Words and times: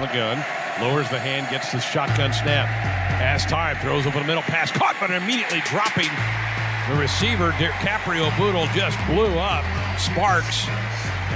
on 0.00 0.08
the 0.08 0.14
gun, 0.14 0.38
lowers 0.80 1.08
the 1.10 1.18
hand, 1.18 1.48
gets 1.50 1.72
the 1.72 1.80
shotgun 1.80 2.32
snap. 2.32 2.66
Has 3.20 3.44
time, 3.44 3.76
throws 3.78 4.06
over 4.06 4.18
the 4.18 4.24
middle, 4.24 4.42
pass 4.42 4.70
caught, 4.72 4.96
but 4.98 5.10
immediately 5.10 5.60
dropping 5.66 6.08
the 6.88 6.96
receiver, 7.00 7.50
Caprio 7.52 8.34
Bootle, 8.38 8.66
just 8.74 8.96
blew 9.06 9.38
up. 9.38 9.64
Sparks, 9.98 10.66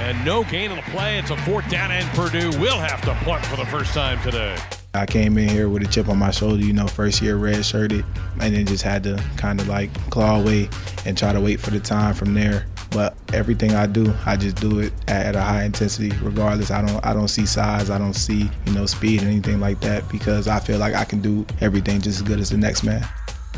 and 0.01 0.23
no 0.25 0.43
gain 0.45 0.71
on 0.71 0.77
the 0.77 0.83
play. 0.83 1.19
It's 1.19 1.29
a 1.29 1.37
fourth 1.37 1.69
down, 1.69 1.91
and 1.91 2.07
Purdue 2.17 2.49
will 2.59 2.79
have 2.79 3.01
to 3.01 3.13
punt 3.23 3.45
for 3.45 3.55
the 3.55 3.65
first 3.65 3.93
time 3.93 4.19
today. 4.23 4.57
I 4.95 5.05
came 5.05 5.37
in 5.37 5.49
here 5.49 5.69
with 5.69 5.83
a 5.83 5.87
chip 5.87 6.09
on 6.09 6.17
my 6.17 6.31
shoulder, 6.31 6.63
you 6.63 6.73
know, 6.73 6.87
first 6.87 7.21
year 7.21 7.35
red 7.35 7.63
shirted, 7.63 8.03
and 8.39 8.55
then 8.55 8.65
just 8.65 8.83
had 8.83 9.03
to 9.03 9.23
kind 9.37 9.59
of 9.59 9.67
like 9.67 9.93
claw 10.09 10.39
away 10.39 10.69
and 11.05 11.17
try 11.17 11.33
to 11.33 11.41
wait 11.41 11.59
for 11.59 11.69
the 11.69 11.79
time 11.79 12.15
from 12.15 12.33
there. 12.33 12.65
But 12.95 13.13
everything 13.33 13.75
I 13.75 13.87
do, 13.87 14.13
I 14.25 14.37
just 14.37 14.55
do 14.55 14.79
it 14.79 14.93
at, 15.09 15.35
a 15.35 15.41
high 15.41 15.65
intensity, 15.65 16.15
regardless. 16.21 16.71
I 16.71 16.81
don't 16.81 17.05
I 17.05 17.13
don't 17.13 17.27
see 17.27 17.45
size, 17.45 17.89
I 17.89 17.97
don't 17.97 18.13
see 18.13 18.49
you 18.65 18.73
know 18.73 18.85
speed 18.85 19.21
or 19.21 19.25
anything 19.25 19.59
like 19.59 19.81
that 19.81 20.07
because 20.07 20.47
I 20.47 20.61
feel 20.61 20.79
like 20.79 20.93
I 20.93 21.03
can 21.03 21.19
do 21.19 21.45
everything 21.59 21.99
just 21.99 22.21
as 22.21 22.25
good 22.25 22.39
as 22.39 22.51
the 22.51 22.57
next 22.57 22.83
man. 22.83 23.05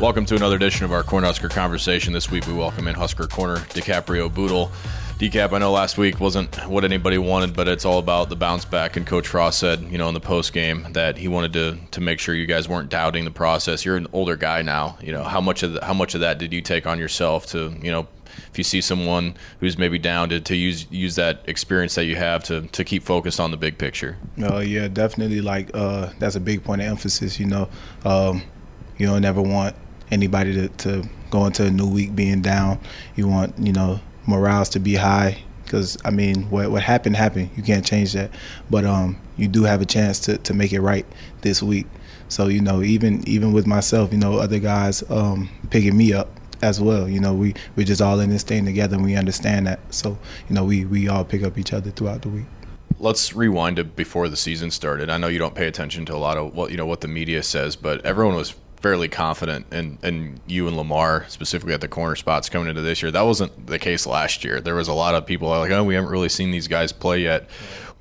Welcome 0.00 0.26
to 0.26 0.34
another 0.34 0.56
edition 0.56 0.84
of 0.86 0.90
our 0.90 1.04
Cornhusker 1.04 1.48
Conversation. 1.50 2.12
This 2.12 2.32
week 2.32 2.48
we 2.48 2.52
welcome 2.52 2.88
in 2.88 2.96
Husker 2.96 3.28
Corner 3.28 3.58
DiCaprio 3.58 4.34
Bootle. 4.34 4.72
Decap, 5.18 5.52
I 5.52 5.58
know 5.58 5.72
last 5.72 5.98
week 5.98 6.20
wasn't 6.20 6.54
what 6.68 6.84
anybody 6.84 7.18
wanted, 7.18 7.54
but 7.54 7.66
it's 7.66 7.84
all 7.84 7.98
about 7.98 8.28
the 8.28 8.36
bounce 8.36 8.64
back. 8.64 8.96
And 8.96 9.04
Coach 9.04 9.26
Frost 9.26 9.58
said, 9.58 9.82
you 9.82 9.98
know, 9.98 10.06
in 10.06 10.14
the 10.14 10.20
post 10.20 10.52
game 10.52 10.86
that 10.92 11.16
he 11.16 11.26
wanted 11.26 11.52
to 11.54 11.78
to 11.92 12.00
make 12.00 12.20
sure 12.20 12.34
you 12.34 12.46
guys 12.46 12.68
weren't 12.68 12.88
doubting 12.88 13.24
the 13.24 13.32
process. 13.32 13.84
You're 13.84 13.96
an 13.96 14.06
older 14.12 14.36
guy 14.36 14.62
now. 14.62 14.96
You 15.00 15.10
know, 15.12 15.24
how 15.24 15.40
much 15.40 15.64
of 15.64 15.74
the, 15.74 15.84
how 15.84 15.94
much 15.94 16.14
of 16.14 16.20
that 16.20 16.38
did 16.38 16.52
you 16.52 16.60
take 16.60 16.86
on 16.86 17.00
yourself 17.00 17.46
to, 17.46 17.72
you 17.82 17.90
know, 17.90 18.06
if 18.50 18.58
you 18.58 18.64
see 18.64 18.80
someone 18.80 19.34
who's 19.60 19.78
maybe 19.78 19.98
down 19.98 20.28
to, 20.30 20.40
to 20.40 20.56
use 20.56 20.86
use 20.90 21.16
that 21.16 21.42
experience 21.46 21.94
that 21.94 22.04
you 22.04 22.16
have 22.16 22.44
to, 22.44 22.62
to 22.62 22.84
keep 22.84 23.02
focused 23.02 23.40
on 23.40 23.50
the 23.50 23.56
big 23.56 23.78
picture. 23.78 24.16
Oh 24.42 24.56
uh, 24.56 24.60
yeah, 24.60 24.88
definitely. 24.88 25.40
Like 25.40 25.70
uh, 25.74 26.10
that's 26.18 26.36
a 26.36 26.40
big 26.40 26.64
point 26.64 26.80
of 26.80 26.88
emphasis. 26.88 27.38
You 27.38 27.46
know, 27.46 27.68
um, 28.04 28.42
you 28.96 29.06
don't 29.06 29.22
never 29.22 29.42
want 29.42 29.76
anybody 30.10 30.54
to, 30.54 30.68
to 30.68 31.08
go 31.30 31.46
into 31.46 31.66
a 31.66 31.70
new 31.70 31.88
week 31.88 32.14
being 32.14 32.42
down. 32.42 32.80
You 33.16 33.28
want 33.28 33.58
you 33.58 33.72
know 33.72 34.00
morals 34.26 34.68
to 34.70 34.78
be 34.78 34.94
high 34.94 35.42
because 35.64 35.96
I 36.04 36.10
mean 36.10 36.50
what 36.50 36.70
what 36.70 36.82
happened 36.82 37.16
happened. 37.16 37.50
You 37.56 37.62
can't 37.62 37.84
change 37.84 38.12
that, 38.14 38.30
but 38.70 38.84
um, 38.84 39.18
you 39.36 39.48
do 39.48 39.64
have 39.64 39.80
a 39.80 39.86
chance 39.86 40.18
to 40.20 40.38
to 40.38 40.54
make 40.54 40.72
it 40.72 40.80
right 40.80 41.06
this 41.42 41.62
week. 41.62 41.86
So 42.28 42.48
you 42.48 42.60
know 42.60 42.82
even 42.82 43.26
even 43.28 43.52
with 43.52 43.66
myself, 43.66 44.12
you 44.12 44.18
know 44.18 44.38
other 44.38 44.58
guys 44.58 45.02
um, 45.10 45.48
picking 45.70 45.96
me 45.96 46.12
up 46.12 46.37
as 46.62 46.80
well. 46.80 47.08
You 47.08 47.20
know 47.20 47.34
we 47.34 47.54
we're 47.76 47.86
just 47.86 48.02
all 48.02 48.20
in 48.20 48.30
this 48.30 48.42
thing 48.42 48.64
together 48.64 48.96
and 48.96 49.04
we 49.04 49.16
understand 49.16 49.66
that. 49.66 49.80
So 49.92 50.18
you 50.48 50.54
know 50.54 50.64
we 50.64 50.84
we 50.84 51.08
all 51.08 51.24
pick 51.24 51.42
up 51.42 51.58
each 51.58 51.72
other 51.72 51.90
throughout 51.90 52.22
the 52.22 52.28
week 52.28 52.46
let's 53.00 53.32
rewind 53.32 53.76
to 53.76 53.84
before 53.84 54.28
the 54.28 54.36
season 54.36 54.70
started. 54.70 55.08
I 55.08 55.18
know 55.18 55.28
you 55.28 55.38
don't 55.38 55.54
pay 55.54 55.68
attention 55.68 56.04
to 56.06 56.14
a 56.14 56.18
lot 56.18 56.36
of 56.36 56.54
what 56.54 56.70
you 56.70 56.76
know 56.76 56.86
what 56.86 57.00
the 57.00 57.08
media 57.08 57.42
says, 57.42 57.76
but 57.76 58.04
everyone 58.04 58.34
was 58.34 58.54
fairly 58.80 59.08
confident 59.08 59.66
in, 59.72 59.98
and 60.02 60.40
you 60.46 60.68
and 60.68 60.76
Lamar 60.76 61.24
specifically 61.28 61.74
at 61.74 61.80
the 61.80 61.88
corner 61.88 62.16
spots 62.16 62.48
coming 62.48 62.68
into 62.68 62.82
this 62.82 63.02
year. 63.02 63.10
That 63.10 63.22
wasn't 63.22 63.66
the 63.66 63.78
case 63.78 64.06
last 64.06 64.44
year. 64.44 64.60
There 64.60 64.74
was 64.74 64.88
a 64.88 64.94
lot 64.94 65.14
of 65.14 65.26
people 65.26 65.48
like, 65.48 65.70
oh, 65.70 65.84
we 65.84 65.94
haven't 65.94 66.10
really 66.10 66.28
seen 66.28 66.50
these 66.50 66.68
guys 66.68 66.92
play 66.92 67.22
yet. 67.22 67.48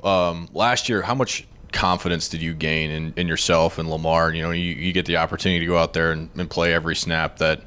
Um, 0.04 0.48
last 0.54 0.90
year, 0.90 1.02
how 1.02 1.16
much 1.16 1.48
confidence 1.72 2.30
did 2.30 2.42
you 2.42 2.54
gain 2.54 2.92
in, 2.92 3.14
in 3.18 3.28
yourself 3.28 3.78
and 3.80 3.90
Lamar? 3.90 4.32
You 4.32 4.44
know, 4.44 4.52
you, 4.52 4.74
you 4.74 4.94
get 4.94 5.06
the 5.06 5.18
opportunity 5.18 5.60
to 5.60 5.66
go 5.66 5.78
out 5.78 5.94
there 5.94 6.12
and, 6.12 6.30
and 6.38 6.50
play 6.50 6.74
every 6.74 6.96
snap 6.96 7.38
that 7.38 7.62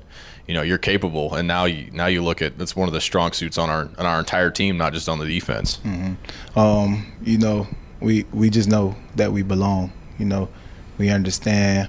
you 0.50 0.54
know 0.54 0.62
you're 0.62 0.78
capable. 0.78 1.36
And 1.36 1.46
now 1.46 1.66
you 1.66 1.88
now 1.92 2.06
you 2.06 2.24
look 2.24 2.42
at 2.42 2.58
that's 2.58 2.74
one 2.74 2.88
of 2.88 2.92
the 2.92 3.00
strong 3.00 3.30
suits 3.30 3.56
on 3.56 3.70
our 3.70 3.82
on 3.98 4.04
our 4.04 4.18
entire 4.18 4.50
team, 4.50 4.76
not 4.76 4.92
just 4.92 5.08
on 5.08 5.20
the 5.20 5.26
defense. 5.26 5.78
Mm-hmm. 5.84 6.58
Um, 6.58 7.12
you 7.22 7.38
know, 7.38 7.68
we 8.00 8.24
we 8.32 8.50
just 8.50 8.68
know 8.68 8.96
that 9.14 9.30
we 9.30 9.42
belong. 9.42 9.92
You 10.18 10.24
know, 10.24 10.48
we 10.98 11.08
understand 11.08 11.88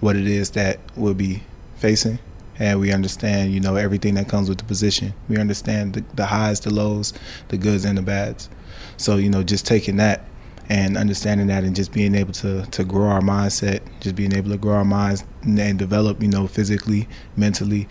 what 0.00 0.16
it 0.16 0.26
is 0.26 0.50
that 0.50 0.80
we'll 0.96 1.14
be 1.14 1.44
facing 1.76 2.18
and 2.58 2.80
we 2.80 2.92
understand 2.92 3.52
you 3.52 3.60
know 3.60 3.76
everything 3.76 4.14
that 4.14 4.28
comes 4.28 4.48
with 4.48 4.58
the 4.58 4.64
position 4.64 5.14
we 5.28 5.36
understand 5.38 5.94
the, 5.94 6.04
the, 6.14 6.26
highs 6.26 6.60
the 6.60 6.70
lows 6.70 7.12
the 7.48 7.56
goods 7.56 7.84
and 7.84 7.96
the 7.96 8.02
bads 8.02 8.48
so 8.96 9.16
you 9.16 9.30
know 9.30 9.42
just 9.42 9.66
taking 9.66 9.96
that 9.96 10.24
and 10.68 10.96
understanding 10.96 11.48
that 11.48 11.64
and 11.64 11.74
just 11.74 11.92
being 11.92 12.14
able 12.14 12.32
to 12.32 12.64
to 12.66 12.84
grow 12.84 13.08
our 13.08 13.20
mindset 13.20 13.80
just 14.00 14.14
being 14.14 14.32
able 14.32 14.50
to 14.50 14.56
grow 14.56 14.74
our 14.74 14.84
minds 14.84 15.24
and 15.42 15.78
develop 15.78 16.22
you 16.22 16.28
know 16.28 16.46
physically 16.46 17.08
mentally 17.36 17.88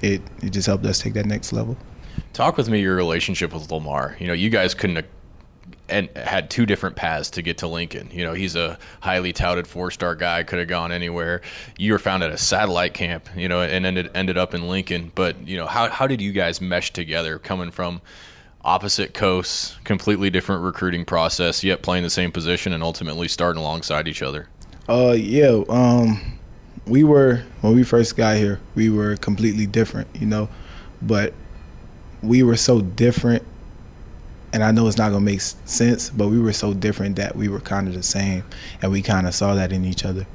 it 0.00 0.22
it 0.42 0.50
just 0.50 0.66
helped 0.66 0.84
us 0.86 1.00
take 1.00 1.14
that 1.14 1.26
next 1.26 1.52
level 1.52 1.76
talk 2.32 2.56
with 2.56 2.68
me 2.68 2.80
your 2.80 2.94
relationship 2.94 3.52
with 3.52 3.70
lamar 3.70 4.16
you 4.18 4.26
know 4.26 4.32
you 4.32 4.50
guys 4.50 4.74
couldn't 4.74 5.04
and 5.90 6.08
had 6.16 6.48
two 6.50 6.64
different 6.66 6.96
paths 6.96 7.30
to 7.30 7.42
get 7.42 7.58
to 7.58 7.66
Lincoln. 7.66 8.08
You 8.12 8.24
know, 8.24 8.32
he's 8.32 8.56
a 8.56 8.78
highly 9.00 9.32
touted 9.32 9.66
four 9.66 9.90
star 9.90 10.14
guy, 10.14 10.42
could 10.42 10.58
have 10.58 10.68
gone 10.68 10.92
anywhere. 10.92 11.42
You 11.76 11.92
were 11.92 11.98
found 11.98 12.22
at 12.22 12.30
a 12.30 12.38
satellite 12.38 12.94
camp, 12.94 13.28
you 13.36 13.48
know, 13.48 13.60
and 13.60 13.84
ended 13.84 14.10
ended 14.14 14.38
up 14.38 14.54
in 14.54 14.68
Lincoln. 14.68 15.12
But 15.14 15.46
you 15.46 15.56
know, 15.56 15.66
how 15.66 15.90
how 15.90 16.06
did 16.06 16.20
you 16.20 16.32
guys 16.32 16.60
mesh 16.60 16.92
together, 16.92 17.38
coming 17.38 17.70
from 17.70 18.00
opposite 18.64 19.14
coasts, 19.14 19.76
completely 19.84 20.30
different 20.30 20.62
recruiting 20.62 21.04
process, 21.04 21.64
yet 21.64 21.82
playing 21.82 22.04
the 22.04 22.10
same 22.10 22.32
position 22.32 22.72
and 22.72 22.82
ultimately 22.82 23.28
starting 23.28 23.60
alongside 23.60 24.06
each 24.06 24.22
other? 24.22 24.48
Uh, 24.88 25.12
yeah. 25.12 25.62
Um, 25.68 26.38
we 26.86 27.04
were 27.04 27.44
when 27.60 27.74
we 27.74 27.84
first 27.84 28.16
got 28.16 28.36
here, 28.36 28.60
we 28.74 28.90
were 28.90 29.16
completely 29.16 29.66
different, 29.66 30.08
you 30.14 30.26
know, 30.26 30.48
but 31.00 31.32
we 32.22 32.42
were 32.42 32.56
so 32.56 32.80
different 32.80 33.44
and 34.52 34.64
I 34.64 34.70
know 34.72 34.86
it's 34.88 34.98
not 34.98 35.10
gonna 35.10 35.24
make 35.24 35.40
sense, 35.40 36.10
but 36.10 36.28
we 36.28 36.38
were 36.38 36.52
so 36.52 36.74
different 36.74 37.16
that 37.16 37.36
we 37.36 37.48
were 37.48 37.60
kind 37.60 37.86
of 37.88 37.94
the 37.94 38.02
same, 38.02 38.44
and 38.82 38.90
we 38.90 39.02
kind 39.02 39.26
of 39.26 39.34
saw 39.34 39.54
that 39.54 39.72
in 39.72 39.84
each 39.84 40.04
other, 40.04 40.26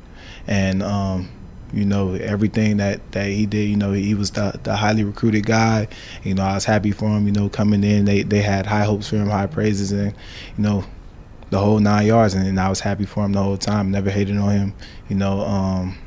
and 0.47 0.81
um, 0.81 1.29
you 1.75 1.85
know 1.85 2.13
everything 2.13 2.77
that 2.77 3.11
that 3.11 3.27
he 3.27 3.45
did. 3.45 3.69
You 3.69 3.75
know 3.75 3.91
he 3.91 4.15
was 4.15 4.31
the 4.31 4.59
the 4.63 4.75
highly 4.75 5.03
recruited 5.03 5.45
guy. 5.45 5.87
You 6.23 6.33
know 6.33 6.43
I 6.43 6.55
was 6.55 6.65
happy 6.65 6.91
for 6.91 7.09
him. 7.09 7.25
You 7.27 7.33
know 7.33 7.49
coming 7.49 7.83
in, 7.83 8.05
they 8.05 8.23
they 8.23 8.41
had 8.41 8.65
high 8.65 8.85
hopes 8.85 9.09
for 9.09 9.17
him, 9.17 9.29
high 9.29 9.47
praises, 9.47 9.91
and 9.91 10.13
you 10.57 10.63
know 10.63 10.85
the 11.51 11.59
whole 11.59 11.79
nine 11.79 12.07
yards, 12.07 12.33
and, 12.33 12.59
I 12.59 12.69
was 12.69 12.79
happy 12.79 13.05
for 13.05 13.23
him 13.23 13.33
the 13.33 13.43
whole 13.43 13.57
time. 13.57 13.91
Never 13.91 14.09
hated 14.09 14.37
on 14.37 14.51
him. 14.51 14.73
You 15.09 15.17
know. 15.17 15.41
Um, 15.41 15.97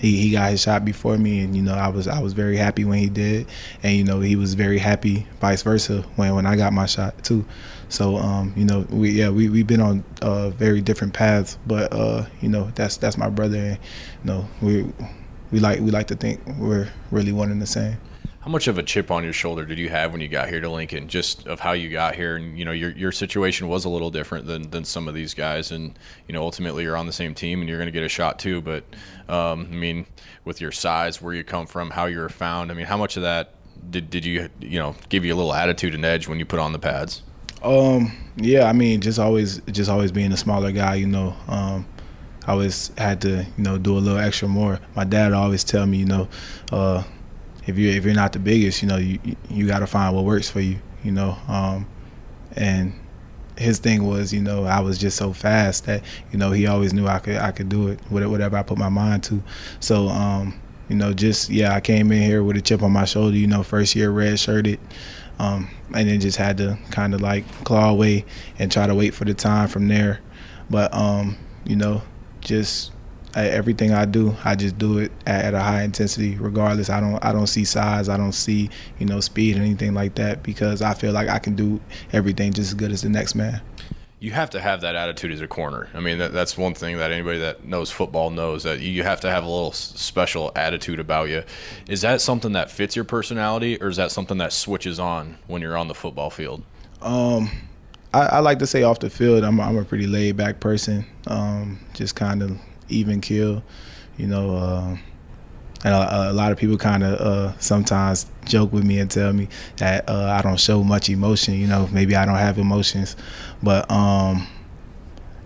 he, 0.00 0.16
he 0.16 0.30
got 0.32 0.50
his 0.50 0.62
shot 0.62 0.84
before 0.84 1.18
me 1.18 1.40
and 1.40 1.54
you 1.54 1.62
know 1.62 1.74
I 1.74 1.88
was 1.88 2.08
I 2.08 2.20
was 2.20 2.32
very 2.32 2.56
happy 2.56 2.84
when 2.84 2.98
he 2.98 3.08
did. 3.08 3.46
And 3.82 3.96
you 3.96 4.04
know 4.04 4.20
he 4.20 4.34
was 4.34 4.54
very 4.54 4.78
happy 4.78 5.26
vice 5.40 5.62
versa 5.62 6.02
when 6.16 6.34
when 6.34 6.46
I 6.46 6.56
got 6.56 6.72
my 6.72 6.86
shot 6.86 7.22
too. 7.22 7.44
So 7.88 8.16
um, 8.16 8.52
you 8.56 8.64
know 8.64 8.86
we 8.90 9.10
yeah 9.10 9.28
we 9.28 9.48
we've 9.48 9.66
been 9.66 9.80
on 9.80 10.04
uh, 10.22 10.50
very 10.50 10.80
different 10.80 11.12
paths. 11.12 11.58
But 11.66 11.92
uh, 11.92 12.26
you 12.40 12.48
know 12.48 12.70
that's 12.74 12.96
that's 12.96 13.18
my 13.18 13.28
brother. 13.28 13.58
And 13.58 13.78
you 14.24 14.32
know 14.32 14.48
we 14.62 14.92
we 15.50 15.60
like 15.60 15.80
we 15.80 15.90
like 15.90 16.06
to 16.08 16.16
think 16.16 16.40
we're 16.58 16.88
really 17.10 17.32
one 17.32 17.50
and 17.50 17.60
the 17.60 17.66
same 17.66 17.98
how 18.40 18.50
much 18.50 18.68
of 18.68 18.78
a 18.78 18.82
chip 18.82 19.10
on 19.10 19.22
your 19.22 19.34
shoulder 19.34 19.66
did 19.66 19.78
you 19.78 19.90
have 19.90 20.12
when 20.12 20.22
you 20.22 20.28
got 20.28 20.48
here 20.48 20.60
to 20.60 20.70
Lincoln? 20.70 21.08
Just 21.08 21.46
of 21.46 21.60
how 21.60 21.72
you 21.72 21.90
got 21.90 22.14
here, 22.14 22.36
and 22.36 22.58
you 22.58 22.64
know 22.64 22.72
your 22.72 22.90
your 22.92 23.12
situation 23.12 23.68
was 23.68 23.84
a 23.84 23.90
little 23.90 24.10
different 24.10 24.46
than 24.46 24.70
than 24.70 24.84
some 24.84 25.08
of 25.08 25.14
these 25.14 25.34
guys, 25.34 25.70
and 25.70 25.98
you 26.26 26.32
know 26.32 26.42
ultimately 26.42 26.84
you're 26.84 26.96
on 26.96 27.06
the 27.06 27.12
same 27.12 27.34
team 27.34 27.60
and 27.60 27.68
you're 27.68 27.78
going 27.78 27.86
to 27.86 27.92
get 27.92 28.02
a 28.02 28.08
shot 28.08 28.38
too. 28.38 28.62
But 28.62 28.84
um, 29.28 29.68
I 29.70 29.74
mean, 29.74 30.06
with 30.44 30.60
your 30.60 30.72
size, 30.72 31.20
where 31.20 31.34
you 31.34 31.44
come 31.44 31.66
from, 31.66 31.90
how 31.90 32.06
you 32.06 32.18
were 32.18 32.30
found, 32.30 32.70
I 32.70 32.74
mean, 32.74 32.86
how 32.86 32.96
much 32.96 33.16
of 33.16 33.22
that 33.24 33.54
did 33.90 34.08
did 34.08 34.24
you 34.24 34.48
you 34.58 34.78
know 34.78 34.94
give 35.10 35.24
you 35.24 35.34
a 35.34 35.36
little 35.36 35.52
attitude 35.52 35.94
and 35.94 36.04
edge 36.04 36.26
when 36.26 36.38
you 36.38 36.46
put 36.46 36.58
on 36.58 36.72
the 36.72 36.78
pads? 36.78 37.22
Um, 37.62 38.12
yeah, 38.36 38.64
I 38.64 38.72
mean, 38.72 39.02
just 39.02 39.18
always 39.18 39.60
just 39.70 39.90
always 39.90 40.12
being 40.12 40.32
a 40.32 40.36
smaller 40.38 40.72
guy, 40.72 40.94
you 40.94 41.06
know. 41.06 41.36
Um, 41.46 41.86
I 42.46 42.52
always 42.52 42.90
had 42.96 43.20
to, 43.20 43.44
you 43.58 43.62
know, 43.62 43.76
do 43.76 43.96
a 43.96 44.00
little 44.00 44.18
extra 44.18 44.48
more. 44.48 44.80
My 44.96 45.04
dad 45.04 45.34
always 45.34 45.62
tell 45.62 45.84
me, 45.84 45.98
you 45.98 46.06
know, 46.06 46.28
uh, 46.72 47.04
if 47.66 47.78
you 47.78 47.90
if 47.90 48.04
you're 48.04 48.14
not 48.14 48.32
the 48.32 48.38
biggest, 48.38 48.82
you 48.82 48.88
know, 48.88 48.96
you 48.96 49.18
you 49.48 49.66
got 49.66 49.80
to 49.80 49.86
find 49.86 50.14
what 50.14 50.24
works 50.24 50.50
for 50.50 50.60
you, 50.60 50.78
you 51.04 51.12
know. 51.12 51.36
Um, 51.48 51.86
and 52.56 52.94
his 53.58 53.78
thing 53.78 54.06
was, 54.06 54.32
you 54.32 54.40
know, 54.40 54.64
I 54.64 54.80
was 54.80 54.98
just 54.98 55.16
so 55.16 55.32
fast 55.32 55.86
that 55.86 56.02
you 56.32 56.38
know 56.38 56.52
he 56.52 56.66
always 56.66 56.92
knew 56.92 57.06
I 57.06 57.18
could 57.18 57.36
I 57.36 57.52
could 57.52 57.68
do 57.68 57.88
it 57.88 58.00
whatever 58.08 58.56
I 58.56 58.62
put 58.62 58.78
my 58.78 58.88
mind 58.88 59.24
to. 59.24 59.42
So 59.80 60.08
um, 60.08 60.60
you 60.88 60.96
know, 60.96 61.12
just 61.12 61.50
yeah, 61.50 61.74
I 61.74 61.80
came 61.80 62.10
in 62.12 62.22
here 62.22 62.42
with 62.42 62.56
a 62.56 62.60
chip 62.60 62.82
on 62.82 62.92
my 62.92 63.04
shoulder. 63.04 63.36
You 63.36 63.46
know, 63.46 63.62
first 63.62 63.94
year 63.94 64.10
red 64.10 64.38
shirted. 64.38 64.80
Um, 65.38 65.70
and 65.94 66.06
then 66.06 66.20
just 66.20 66.36
had 66.36 66.58
to 66.58 66.78
kind 66.90 67.14
of 67.14 67.22
like 67.22 67.46
claw 67.64 67.88
away 67.88 68.26
and 68.58 68.70
try 68.70 68.86
to 68.86 68.94
wait 68.94 69.14
for 69.14 69.24
the 69.24 69.32
time 69.32 69.68
from 69.68 69.88
there. 69.88 70.20
But 70.68 70.92
um, 70.92 71.38
you 71.64 71.76
know, 71.76 72.02
just 72.42 72.92
everything 73.34 73.92
I 73.92 74.04
do, 74.04 74.36
I 74.44 74.54
just 74.56 74.78
do 74.78 74.98
it 74.98 75.12
at, 75.26 75.46
at, 75.46 75.54
a 75.54 75.60
high 75.60 75.82
intensity. 75.82 76.36
Regardless, 76.36 76.90
I 76.90 77.00
don't 77.00 77.24
I 77.24 77.32
don't 77.32 77.46
see 77.46 77.64
size, 77.64 78.08
I 78.08 78.16
don't 78.16 78.32
see 78.32 78.70
you 78.98 79.06
know 79.06 79.20
speed 79.20 79.56
or 79.56 79.60
anything 79.60 79.94
like 79.94 80.14
that 80.16 80.42
because 80.42 80.82
I 80.82 80.94
feel 80.94 81.12
like 81.12 81.28
I 81.28 81.38
can 81.38 81.54
do 81.54 81.80
everything 82.12 82.52
just 82.52 82.68
as 82.68 82.74
good 82.74 82.92
as 82.92 83.02
the 83.02 83.08
next 83.08 83.34
man. 83.34 83.60
You 84.18 84.32
have 84.32 84.50
to 84.50 84.60
have 84.60 84.82
that 84.82 84.96
attitude 84.96 85.32
as 85.32 85.40
a 85.40 85.48
corner. 85.48 85.88
I 85.94 86.00
mean, 86.00 86.18
that, 86.18 86.34
that's 86.34 86.58
one 86.58 86.74
thing 86.74 86.98
that 86.98 87.10
anybody 87.10 87.38
that 87.38 87.64
knows 87.64 87.90
football 87.90 88.28
knows 88.28 88.64
that 88.64 88.80
you 88.80 89.02
have 89.02 89.20
to 89.20 89.30
have 89.30 89.44
a 89.44 89.48
little 89.48 89.72
special 89.72 90.52
attitude 90.54 91.00
about 91.00 91.30
you. 91.30 91.42
Is 91.88 92.02
that 92.02 92.20
something 92.20 92.52
that 92.52 92.70
fits 92.70 92.94
your 92.94 93.06
personality, 93.06 93.80
or 93.80 93.88
is 93.88 93.96
that 93.96 94.10
something 94.10 94.36
that 94.36 94.52
switches 94.52 95.00
on 95.00 95.38
when 95.46 95.62
you're 95.62 95.76
on 95.76 95.88
the 95.88 95.94
football 95.94 96.28
field? 96.28 96.62
Um, 97.00 97.50
I, 98.12 98.26
I, 98.26 98.38
like 98.40 98.58
to 98.58 98.66
say 98.66 98.82
off 98.82 98.98
the 98.98 99.08
field, 99.08 99.42
I'm, 99.42 99.58
I'm 99.58 99.78
a 99.78 99.84
pretty 99.84 100.06
laid 100.06 100.36
back 100.36 100.60
person. 100.60 101.06
Um, 101.26 101.80
just 101.94 102.14
kind 102.14 102.42
of 102.42 102.58
even 102.90 103.20
kill, 103.20 103.62
you 104.16 104.26
know. 104.26 104.56
Uh, 104.56 104.96
and 105.82 105.94
a, 105.94 106.30
a, 106.30 106.32
lot 106.34 106.52
of 106.52 106.58
people 106.58 106.76
kind 106.76 107.02
of 107.02 107.18
uh, 107.20 107.58
sometimes 107.58 108.26
joke 108.44 108.70
with 108.70 108.84
me 108.84 108.98
and 108.98 109.10
tell 109.10 109.32
me 109.32 109.48
that 109.78 110.06
uh, 110.08 110.26
I 110.38 110.42
don't 110.42 110.60
show 110.60 110.84
much 110.84 111.08
emotion. 111.08 111.54
You 111.54 111.68
know, 111.68 111.88
maybe 111.90 112.14
I 112.16 112.26
don't 112.26 112.36
have 112.36 112.58
emotions, 112.58 113.16
but 113.62 113.90
um, 113.90 114.46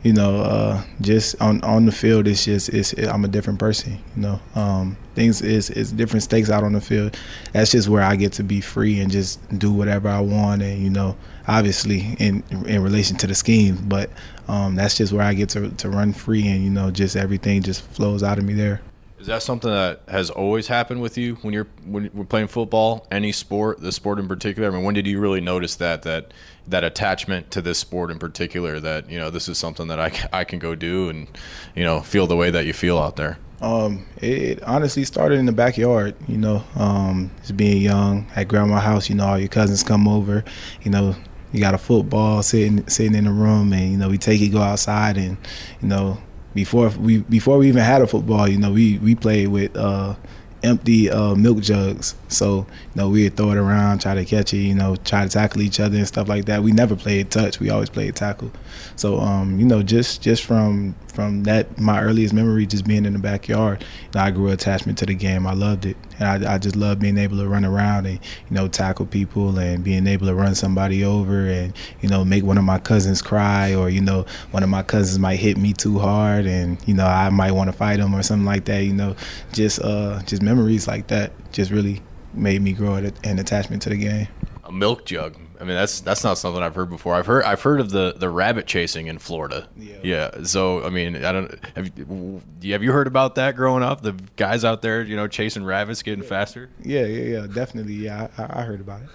you 0.05 0.13
know, 0.13 0.43
uh, 0.43 0.85
just 1.01 1.41
on 1.41 1.65
on 1.65 1.87
the 1.87 1.93
field, 1.93 2.29
it's 2.29 2.45
just 2.45 2.69
it's 2.69 2.93
it, 2.93 3.09
I'm 3.09 3.25
a 3.25 3.29
different 3.29 3.59
person. 3.59 3.99
You 4.15 4.23
know, 4.23 4.41
um, 4.55 4.99
things 5.15 5.41
is 5.41 5.71
is 5.71 5.93
different 5.93 6.23
stakes 6.23 6.51
out 6.51 6.63
on 6.63 6.75
the 6.75 6.81
field. 6.81 7.17
That's 7.53 7.71
just 7.71 7.89
where 7.89 8.03
I 8.03 8.15
get 8.15 8.35
to 8.35 8.45
be 8.45 8.61
free 8.61 9.01
and 9.01 9.11
just 9.11 9.41
do 9.59 9.73
whatever 9.73 10.11
I 10.11 10.21
want, 10.21 10.63
and 10.63 10.81
you 10.83 10.91
know, 10.91 11.17
obviously 11.49 12.17
in 12.19 12.45
in 12.67 12.83
relation 12.83 13.17
to 13.17 13.27
the 13.27 13.35
scheme, 13.35 13.79
but 13.89 14.11
um, 14.47 14.75
that's 14.77 14.95
just 14.95 15.11
where 15.15 15.25
I 15.25 15.33
get 15.33 15.49
to 15.51 15.71
to 15.71 15.89
run 15.89 16.13
free, 16.13 16.47
and 16.47 16.63
you 16.63 16.71
know, 16.71 16.91
just 16.91 17.17
everything 17.17 17.63
just 17.63 17.81
flows 17.81 18.23
out 18.23 18.39
of 18.39 18.45
me 18.45 18.53
there. 18.53 18.83
Is 19.25 19.29
that 19.29 19.43
something 19.43 19.71
that 19.71 20.03
has 20.07 20.29
always 20.29 20.67
happened 20.67 21.01
with 21.01 21.17
you 21.17 21.37
when 21.37 21.55
you're 21.55 21.67
when 21.87 22.11
you're 22.15 22.27
playing 22.27 22.49
football, 22.49 23.07
any 23.11 23.33
sport, 23.33 23.81
the 23.81 23.91
sport 23.91 24.19
in 24.19 24.29
particular? 24.29 24.69
I 24.69 24.71
mean, 24.71 24.85
when 24.85 24.95
did 24.95 25.07
you 25.07 25.19
really 25.19 25.41
notice 25.41 25.77
that 25.77 26.03
that 26.03 26.35
that 26.67 26.85
attachment 26.85 27.51
to 27.53 27.63
this 27.63 27.79
sport 27.79 28.11
in 28.11 28.19
particular? 28.19 28.81
That 28.81 29.09
you 29.09 29.19
know, 29.19 29.31
this 29.31 29.49
is 29.49 29.57
something 29.57 29.89
that 29.89 29.99
I, 29.99 30.13
I 30.41 30.45
can 30.45 30.59
go 30.59 30.75
do 30.75 31.09
and 31.09 31.27
you 31.75 31.85
know 31.85 32.03
feel 32.03 32.27
the 32.27 32.37
way 32.37 32.51
that 32.51 32.67
you 32.67 32.75
feel 32.75 32.99
out 32.99 33.17
there. 33.17 33.39
Um, 33.63 34.05
it, 34.19 34.63
honestly 34.63 35.05
started 35.05 35.39
in 35.39 35.47
the 35.47 35.53
backyard. 35.53 36.15
You 36.29 36.37
know, 36.37 36.63
um, 36.77 37.31
just 37.41 37.57
being 37.57 37.81
young 37.81 38.27
at 38.37 38.47
grandma's 38.47 38.83
house. 38.83 39.09
You 39.09 39.15
know, 39.15 39.25
all 39.25 39.39
your 39.39 39.49
cousins 39.49 39.83
come 39.83 40.07
over. 40.07 40.45
You 40.83 40.91
know, 40.91 41.17
you 41.51 41.61
got 41.61 41.73
a 41.73 41.79
football 41.79 42.43
sitting 42.43 42.87
sitting 42.89 43.15
in 43.15 43.25
the 43.25 43.33
room, 43.33 43.73
and 43.73 43.91
you 43.91 43.97
know 43.97 44.11
we 44.11 44.19
take 44.19 44.43
it 44.43 44.49
go 44.49 44.61
outside, 44.61 45.17
and 45.17 45.39
you 45.81 45.89
know 45.89 46.19
before 46.55 46.89
we 46.91 47.19
before 47.19 47.59
we 47.59 47.69
even 47.69 47.83
had 47.83 48.03
a 48.03 48.07
football, 48.07 48.49
you 48.49 48.59
know, 48.59 48.73
we 48.73 48.99
we 48.99 49.15
played 49.15 49.49
with 49.49 49.77
uh, 49.77 50.15
empty 50.63 51.11
uh, 51.11 51.35
milk 51.35 51.61
jugs. 51.61 52.15
So 52.29 52.59
you 52.59 52.67
know, 52.95 53.09
we'd 53.11 53.37
throw 53.37 53.51
it 53.51 53.59
around, 53.59 54.01
try 54.01 54.15
to 54.15 54.25
catch 54.25 54.55
it, 54.55 54.59
you 54.59 54.75
know, 54.75 54.97
try 54.97 55.25
to 55.25 55.31
tackle 55.31 55.63
each 55.63 55.81
other 55.81 55.97
and 55.97 56.07
stuff 56.07 56.29
like 56.29 56.47
that. 56.47 56.63
We 56.63 56.73
never 56.73 56.97
played 56.97 57.31
touch. 57.31 57.61
We 57.61 57.71
always 57.71 57.91
played 57.91 58.17
tackle. 58.17 58.51
So 58.97 59.19
um, 59.21 59.59
you 59.59 59.67
know, 59.67 59.83
just 59.83 60.23
just 60.23 60.45
from 60.45 60.95
from 61.15 61.45
that 61.45 61.79
my 61.79 62.03
earliest 62.03 62.35
memory, 62.35 62.67
just 62.67 62.87
being 62.87 63.07
in 63.07 63.13
the 63.13 63.19
backyard, 63.19 63.85
know, 64.15 64.21
I 64.21 64.31
grew 64.31 64.49
attachment 64.51 64.99
to 64.99 65.07
the 65.07 65.15
game. 65.15 65.47
I 65.47 65.55
loved 65.55 65.87
it, 65.87 65.97
and 66.19 66.47
I, 66.47 66.55
I 66.55 66.59
just 66.59 66.77
loved 66.77 67.01
being 67.01 67.19
able 67.19 67.39
to 67.39 67.49
run 67.49 67.65
around 67.65 68.07
and 68.07 68.19
you 68.49 68.55
know 68.55 68.69
tackle 68.69 69.07
people 69.07 69.59
and 69.59 69.85
being 69.85 70.07
able 70.07 70.27
to 70.27 70.35
run 70.35 70.55
somebody 70.55 71.05
over 71.05 71.47
and 71.47 71.73
you 72.01 72.09
know 72.09 72.25
make 72.25 72.45
one 72.45 72.59
of 72.59 72.65
my 72.65 72.79
cousins 72.79 73.23
cry 73.23 73.75
or 73.75 73.89
you 73.89 74.01
know 74.01 74.27
one 74.51 74.63
of 74.63 74.69
my 74.69 74.83
cousins 74.83 75.19
might 75.19 75.37
hit 75.37 75.57
me 75.57 75.73
too 75.73 75.99
hard 75.99 76.47
and 76.47 76.79
you 76.87 76.95
know 76.95 77.07
I 77.07 77.31
might 77.31 77.53
want 77.53 77.71
to 77.71 77.77
fight 77.77 77.99
them 77.99 78.15
or 78.15 78.23
something 78.23 78.47
like 78.47 78.65
that. 78.67 78.85
You 78.85 78.93
know, 78.93 79.17
just 79.53 79.81
uh 79.81 80.23
just 80.23 80.43
memories 80.43 80.89
like 80.89 81.07
that 81.09 81.33
just 81.53 81.71
really 81.71 82.03
made 82.33 82.61
me 82.63 82.73
grow 82.73 82.95
an 82.95 83.39
attachment 83.39 83.83
to 83.83 83.91
the 83.91 83.97
game. 83.97 84.29
A 84.65 84.73
milk 84.73 85.05
jug. 85.05 85.37
I 85.65 85.67
mean, 85.67 85.77
that's 85.77 86.01
that's 86.01 86.23
not 86.23 86.37
something 86.37 86.63
I've 86.63 86.75
heard 86.75 86.91
before. 86.91 87.15
I've 87.15 87.25
heard 87.25 87.43
I've 87.45 87.63
heard 87.63 87.81
of 87.81 87.89
the, 87.89 88.13
the 88.15 88.29
rabbit 88.29 88.67
chasing 88.67 89.07
in 89.07 89.19
Florida. 89.19 89.67
Yeah. 89.79 89.97
yeah. 90.03 90.43
So 90.43 90.85
I 90.85 90.91
mean, 90.91 91.25
I 91.25 91.33
don't 91.33 91.59
have 91.75 91.91
you, 91.97 92.43
have 92.73 92.83
you 92.83 92.93
heard 92.93 93.07
about 93.07 93.37
that 93.37 93.57
growing 93.57 93.83
up? 93.83 94.03
The 94.03 94.13
guys 94.37 94.63
out 94.63 94.83
there, 94.83 95.03
you 95.03 95.17
know, 95.17 95.27
chasing 95.27 95.65
rabbits, 95.65 96.03
getting 96.03 96.23
yeah. 96.23 96.29
faster. 96.29 96.69
Yeah, 96.83 97.07
yeah, 97.07 97.41
yeah, 97.41 97.47
definitely. 97.47 97.95
Yeah, 97.95 98.29
I, 98.37 98.61
I 98.61 98.63
heard 98.65 98.81
about 98.81 99.05
it. 99.05 99.09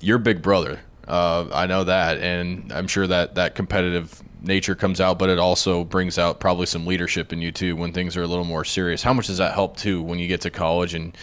Your 0.00 0.18
big 0.18 0.42
brother, 0.42 0.80
uh, 1.08 1.46
I 1.50 1.64
know 1.64 1.84
that, 1.84 2.18
and 2.18 2.70
I'm 2.70 2.86
sure 2.86 3.06
that 3.06 3.36
that 3.36 3.54
competitive 3.54 4.22
nature 4.46 4.74
comes 4.74 5.00
out, 5.00 5.18
but 5.18 5.28
it 5.28 5.38
also 5.38 5.84
brings 5.84 6.18
out 6.18 6.40
probably 6.40 6.66
some 6.66 6.86
leadership 6.86 7.32
in 7.32 7.40
you 7.40 7.52
too 7.52 7.76
when 7.76 7.92
things 7.92 8.16
are 8.16 8.22
a 8.22 8.26
little 8.26 8.44
more 8.44 8.64
serious. 8.64 9.02
How 9.02 9.12
much 9.12 9.26
does 9.26 9.38
that 9.38 9.54
help 9.54 9.76
too 9.76 10.02
when 10.02 10.18
you 10.18 10.28
get 10.28 10.40
to 10.42 10.50
college 10.50 10.94
and 10.94 11.16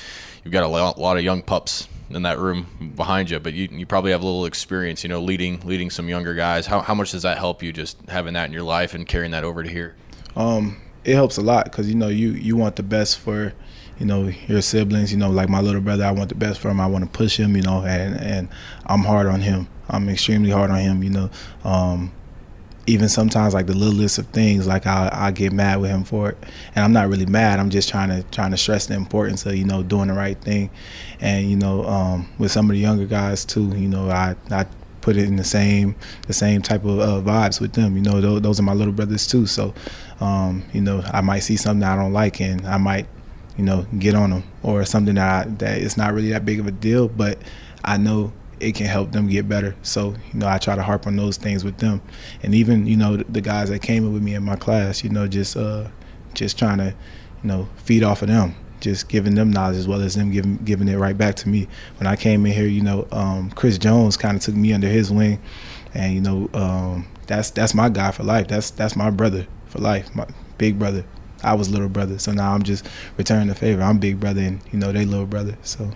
you've 0.43 0.51
got 0.51 0.63
a 0.63 0.67
lot 0.67 1.17
of 1.17 1.23
young 1.23 1.41
pups 1.41 1.87
in 2.09 2.23
that 2.23 2.37
room 2.37 2.93
behind 2.95 3.29
you, 3.29 3.39
but 3.39 3.53
you, 3.53 3.67
you 3.71 3.85
probably 3.85 4.11
have 4.11 4.21
a 4.21 4.25
little 4.25 4.45
experience, 4.45 5.03
you 5.03 5.09
know, 5.09 5.21
leading 5.21 5.59
leading 5.61 5.89
some 5.89 6.09
younger 6.09 6.33
guys. 6.33 6.67
How, 6.67 6.81
how 6.81 6.93
much 6.93 7.11
does 7.11 7.23
that 7.23 7.37
help 7.37 7.63
you 7.63 7.73
just 7.73 7.97
having 8.09 8.33
that 8.33 8.45
in 8.45 8.53
your 8.53 8.63
life 8.63 8.93
and 8.93 9.07
carrying 9.07 9.31
that 9.31 9.43
over 9.43 9.63
to 9.63 9.69
here? 9.69 9.95
Um, 10.35 10.81
it 11.03 11.15
helps 11.15 11.37
a 11.37 11.41
lot 11.41 11.65
because 11.65 11.89
you 11.89 11.95
know 11.95 12.07
you 12.07 12.31
you 12.31 12.55
want 12.55 12.75
the 12.75 12.83
best 12.83 13.19
for 13.19 13.53
you 13.99 14.05
know 14.05 14.31
your 14.47 14.61
siblings. 14.61 15.11
You 15.11 15.17
know, 15.17 15.29
like 15.29 15.49
my 15.49 15.61
little 15.61 15.81
brother, 15.81 16.05
I 16.05 16.11
want 16.11 16.29
the 16.29 16.35
best 16.35 16.59
for 16.59 16.69
him. 16.69 16.79
I 16.79 16.87
want 16.87 17.03
to 17.03 17.09
push 17.09 17.37
him. 17.37 17.55
You 17.55 17.63
know, 17.63 17.83
and 17.83 18.15
and 18.19 18.49
I'm 18.85 19.01
hard 19.01 19.27
on 19.27 19.41
him. 19.41 19.67
I'm 19.89 20.09
extremely 20.09 20.51
hard 20.51 20.71
on 20.71 20.79
him. 20.79 21.03
You 21.03 21.09
know. 21.09 21.29
Um, 21.63 22.11
even 22.85 23.07
sometimes 23.07 23.53
like 23.53 23.65
the 23.65 23.75
littlest 23.75 24.17
of 24.17 24.27
things 24.27 24.67
like 24.67 24.85
I 24.85 25.09
I 25.11 25.31
get 25.31 25.53
mad 25.53 25.79
with 25.79 25.89
him 25.89 26.03
for 26.03 26.29
it. 26.29 26.37
And 26.75 26.83
I'm 26.83 26.91
not 26.91 27.09
really 27.09 27.25
mad 27.25 27.59
I'm 27.59 27.69
just 27.69 27.89
trying 27.89 28.09
to 28.09 28.23
trying 28.31 28.51
to 28.51 28.57
stress 28.57 28.87
the 28.87 28.95
importance 28.95 29.45
of 29.45 29.55
you 29.55 29.63
know 29.65 29.83
doing 29.83 30.07
the 30.07 30.13
right 30.13 30.39
thing. 30.39 30.69
And 31.21 31.49
you 31.49 31.55
know 31.55 31.85
um, 31.85 32.29
with 32.37 32.51
some 32.51 32.69
of 32.69 32.73
the 32.73 32.79
younger 32.79 33.05
guys 33.05 33.45
too 33.45 33.67
you 33.75 33.87
know 33.87 34.09
I 34.09 34.35
I 34.51 34.65
put 35.01 35.17
it 35.17 35.25
in 35.25 35.35
the 35.35 35.43
same 35.43 35.95
the 36.27 36.33
same 36.33 36.61
type 36.61 36.85
of 36.85 36.99
uh, 36.99 37.21
vibes 37.21 37.59
with 37.59 37.73
them 37.73 37.97
you 37.97 38.01
know 38.01 38.21
those, 38.21 38.41
those 38.41 38.59
are 38.59 38.63
my 38.63 38.73
little 38.73 38.93
brothers 38.93 39.27
too. 39.27 39.45
So 39.45 39.73
um, 40.19 40.63
you 40.73 40.81
know 40.81 41.01
I 41.05 41.21
might 41.21 41.39
see 41.39 41.57
something 41.57 41.83
I 41.83 41.95
don't 41.95 42.13
like 42.13 42.41
and 42.41 42.65
I 42.67 42.77
might 42.77 43.07
you 43.57 43.63
know 43.63 43.85
get 43.97 44.15
on 44.15 44.31
them 44.31 44.43
or 44.61 44.83
something 44.83 45.15
that 45.15 45.47
I, 45.47 45.49
that 45.49 45.77
it's 45.77 45.95
not 45.95 46.13
really 46.13 46.31
that 46.31 46.43
big 46.43 46.59
of 46.59 46.67
a 46.67 46.71
deal 46.71 47.07
but 47.07 47.37
I 47.85 47.97
know 47.97 48.33
it 48.63 48.75
can 48.75 48.85
help 48.87 49.11
them 49.11 49.27
get 49.27 49.47
better. 49.47 49.75
So, 49.83 50.15
you 50.31 50.39
know, 50.39 50.47
I 50.47 50.57
try 50.57 50.75
to 50.75 50.83
harp 50.83 51.05
on 51.05 51.15
those 51.15 51.37
things 51.37 51.63
with 51.63 51.77
them. 51.77 52.01
And 52.41 52.55
even, 52.55 52.87
you 52.87 52.97
know, 52.97 53.17
the 53.17 53.41
guys 53.41 53.69
that 53.69 53.81
came 53.81 54.05
in 54.05 54.13
with 54.13 54.23
me 54.23 54.35
in 54.35 54.43
my 54.43 54.55
class, 54.55 55.03
you 55.03 55.09
know, 55.09 55.27
just 55.27 55.57
uh 55.57 55.87
just 56.33 56.57
trying 56.57 56.79
to, 56.79 56.95
you 57.43 57.47
know, 57.47 57.67
feed 57.77 58.03
off 58.03 58.21
of 58.21 58.29
them. 58.29 58.55
Just 58.79 59.07
giving 59.07 59.35
them 59.35 59.51
knowledge 59.51 59.77
as 59.77 59.87
well 59.87 60.01
as 60.01 60.15
them 60.15 60.31
giving 60.31 60.57
giving 60.57 60.87
it 60.87 60.97
right 60.97 61.17
back 61.17 61.35
to 61.35 61.49
me. 61.49 61.67
When 61.97 62.07
I 62.07 62.15
came 62.15 62.45
in 62.45 62.51
here, 62.51 62.67
you 62.67 62.81
know, 62.81 63.07
um, 63.11 63.49
Chris 63.51 63.77
Jones 63.77 64.17
kind 64.17 64.35
of 64.35 64.43
took 64.43 64.55
me 64.55 64.73
under 64.73 64.87
his 64.87 65.09
wing, 65.09 65.41
and 65.93 66.13
you 66.13 66.19
know, 66.19 66.49
um, 66.53 67.07
that's 67.27 67.49
that's 67.51 67.73
my 67.73 67.87
guy 67.87 68.11
for 68.11 68.23
life. 68.23 68.49
That's 68.49 68.71
that's 68.71 68.95
my 68.97 69.09
brother 69.09 69.47
for 69.67 69.79
life, 69.79 70.13
my 70.13 70.27
big 70.57 70.77
brother. 70.77 71.05
I 71.43 71.53
was 71.53 71.69
little 71.69 71.89
brother, 71.89 72.19
so 72.19 72.31
now 72.31 72.53
I'm 72.53 72.63
just 72.63 72.85
returning 73.17 73.47
the 73.47 73.55
favor. 73.55 73.81
I'm 73.81 73.99
big 73.99 74.19
brother, 74.19 74.41
and 74.41 74.61
you 74.71 74.79
know 74.79 74.91
they 74.91 75.05
little 75.05 75.25
brother. 75.25 75.57
So 75.61 75.91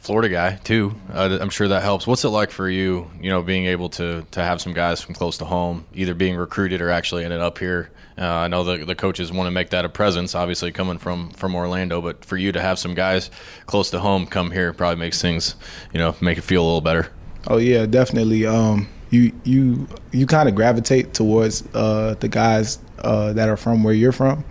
Florida 0.00 0.28
guy 0.30 0.56
too. 0.56 0.94
Uh, 1.12 1.38
I'm 1.40 1.50
sure 1.50 1.68
that 1.68 1.82
helps. 1.82 2.06
What's 2.06 2.24
it 2.24 2.30
like 2.30 2.50
for 2.50 2.68
you? 2.68 3.10
You 3.20 3.30
know, 3.30 3.42
being 3.42 3.66
able 3.66 3.90
to 3.90 4.24
to 4.30 4.42
have 4.42 4.60
some 4.60 4.72
guys 4.72 5.00
from 5.00 5.14
close 5.14 5.38
to 5.38 5.44
home, 5.44 5.84
either 5.94 6.14
being 6.14 6.36
recruited 6.36 6.80
or 6.80 6.90
actually 6.90 7.24
ended 7.24 7.40
up 7.40 7.58
here. 7.58 7.90
Uh, 8.16 8.26
I 8.26 8.48
know 8.48 8.64
the 8.64 8.84
the 8.84 8.94
coaches 8.94 9.30
want 9.30 9.46
to 9.46 9.50
make 9.50 9.70
that 9.70 9.84
a 9.84 9.88
presence, 9.88 10.34
obviously 10.34 10.72
coming 10.72 10.98
from 10.98 11.30
from 11.30 11.54
Orlando, 11.54 12.00
but 12.00 12.24
for 12.24 12.36
you 12.36 12.50
to 12.52 12.60
have 12.60 12.78
some 12.78 12.94
guys 12.94 13.30
close 13.66 13.90
to 13.90 14.00
home 14.00 14.26
come 14.26 14.50
here 14.50 14.72
probably 14.72 14.96
makes 14.96 15.20
things, 15.20 15.54
you 15.92 15.98
know, 15.98 16.14
make 16.20 16.38
it 16.38 16.42
feel 16.42 16.62
a 16.62 16.66
little 16.66 16.80
better. 16.80 17.10
Oh 17.46 17.58
yeah, 17.58 17.86
definitely. 17.86 18.46
Um, 18.46 18.88
you 19.10 19.32
you 19.44 19.86
you 20.12 20.26
kind 20.26 20.48
of 20.48 20.54
gravitate 20.54 21.12
towards 21.12 21.62
uh, 21.74 22.14
the 22.20 22.28
guys 22.28 22.78
uh, 23.00 23.32
that 23.34 23.48
are 23.48 23.56
from 23.56 23.84
where 23.84 23.94
you're 23.94 24.12
from. 24.12 24.44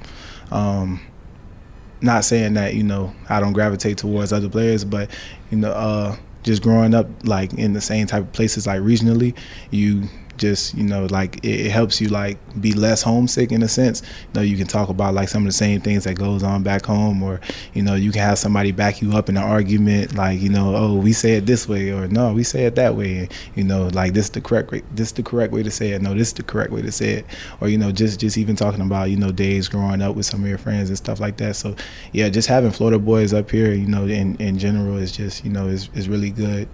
Um, 0.51 1.01
not 2.01 2.25
saying 2.25 2.53
that 2.53 2.75
you 2.75 2.84
know 2.84 3.13
I 3.29 3.39
don't 3.39 3.53
gravitate 3.53 3.98
towards 3.98 4.34
other 4.34 4.50
players, 4.50 4.86
but 4.86 5.10
you 5.51 5.58
know, 5.58 5.72
uh, 5.72 6.15
just 6.44 6.62
growing 6.62 6.94
up 6.94 7.08
like 7.24 7.53
in 7.53 7.74
the 7.74 7.82
same 7.82 8.08
type 8.08 8.24
of 8.24 8.32
places 8.32 8.68
like 8.68 8.82
regionally, 8.82 9.36
you 9.72 10.08
just 10.39 10.74
you 10.75 10.84
know 10.84 11.05
like 11.08 11.38
it, 11.43 11.67
it, 11.67 11.72
helps 11.72 12.01
you 12.01 12.08
like 12.08 12.38
be 12.60 12.74
less 12.74 13.01
homesick 13.01 13.51
in 13.51 13.62
a 13.62 13.67
sense. 13.67 14.01
You 14.01 14.34
know 14.36 14.41
you 14.41 14.58
can 14.58 14.67
talk 14.67 14.89
about 14.89 15.13
like 15.13 15.29
some 15.29 15.43
of 15.43 15.48
the 15.48 15.53
same 15.53 15.81
things 15.81 16.05
that 16.05 16.15
goes 16.15 16.41
on 16.43 16.63
back 16.63 16.86
home 16.86 17.22
or 17.22 17.39
you 17.74 17.81
know 17.81 17.96
you 17.96 18.12
can 18.12 18.22
have 18.22 18.39
somebody 18.39 18.72
back 18.72 19.01
you 19.01 19.12
up 19.15 19.29
in 19.29 19.38
an 19.38 19.43
argument 19.43 20.15
like 20.15 20.39
you 20.39 20.50
know 20.50 20.75
oh 20.75 20.96
we 20.96 21.13
say 21.13 21.34
it 21.34 21.46
this 21.46 21.67
way 21.67 21.91
or 21.91 22.08
no 22.08 22.34
we 22.34 22.43
say 22.43 22.65
it 22.65 22.75
that 22.75 22.96
way. 22.96 23.19
And, 23.19 23.34
you 23.55 23.63
know 23.63 23.88
like 23.88 24.13
this 24.13 24.25
is 24.25 24.31
the 24.31 24.41
correct 24.41 24.72
way 24.72 24.81
this 24.91 25.10
is 25.10 25.13
the 25.13 25.24
correct 25.24 25.53
way 25.53 25.63
to 25.63 25.72
say 25.72 25.91
it 25.91 26.01
no 26.01 26.13
this 26.13 26.29
is 26.29 26.34
the 26.34 26.43
correct 26.43 26.72
way 26.72 26.81
to 26.81 26.91
say 26.91 27.12
it. 27.12 27.25
Or 27.62 27.69
you 27.69 27.77
know 27.77 27.91
just 27.91 28.19
just 28.19 28.38
even 28.38 28.55
talking 28.55 28.81
about 28.81 29.10
you 29.10 29.17
know 29.17 29.31
days 29.31 29.67
growing 29.67 30.01
up 30.01 30.15
with 30.15 30.25
some 30.25 30.41
of 30.41 30.50
your 30.50 30.58
friends 30.58 30.89
and 30.89 30.98
stuff 30.98 31.19
like 31.19 31.38
that. 31.38 31.55
So 31.55 31.75
yeah 32.13 32.29
just 32.29 32.48
having 32.48 32.72
Florida 32.72 33.00
boys 33.00 33.34
up 33.34 33.51
here 33.51 33.74
you 33.74 33.88
know 33.88 34.05
in 34.08 34.36
in 34.38 34.58
general 34.58 34.98
is 34.98 35.12
just 35.12 35.43
you 35.43 35.51
know 35.51 35.67
is 35.67 35.89
is 35.93 36.10
really 36.10 36.31
good. 36.31 36.67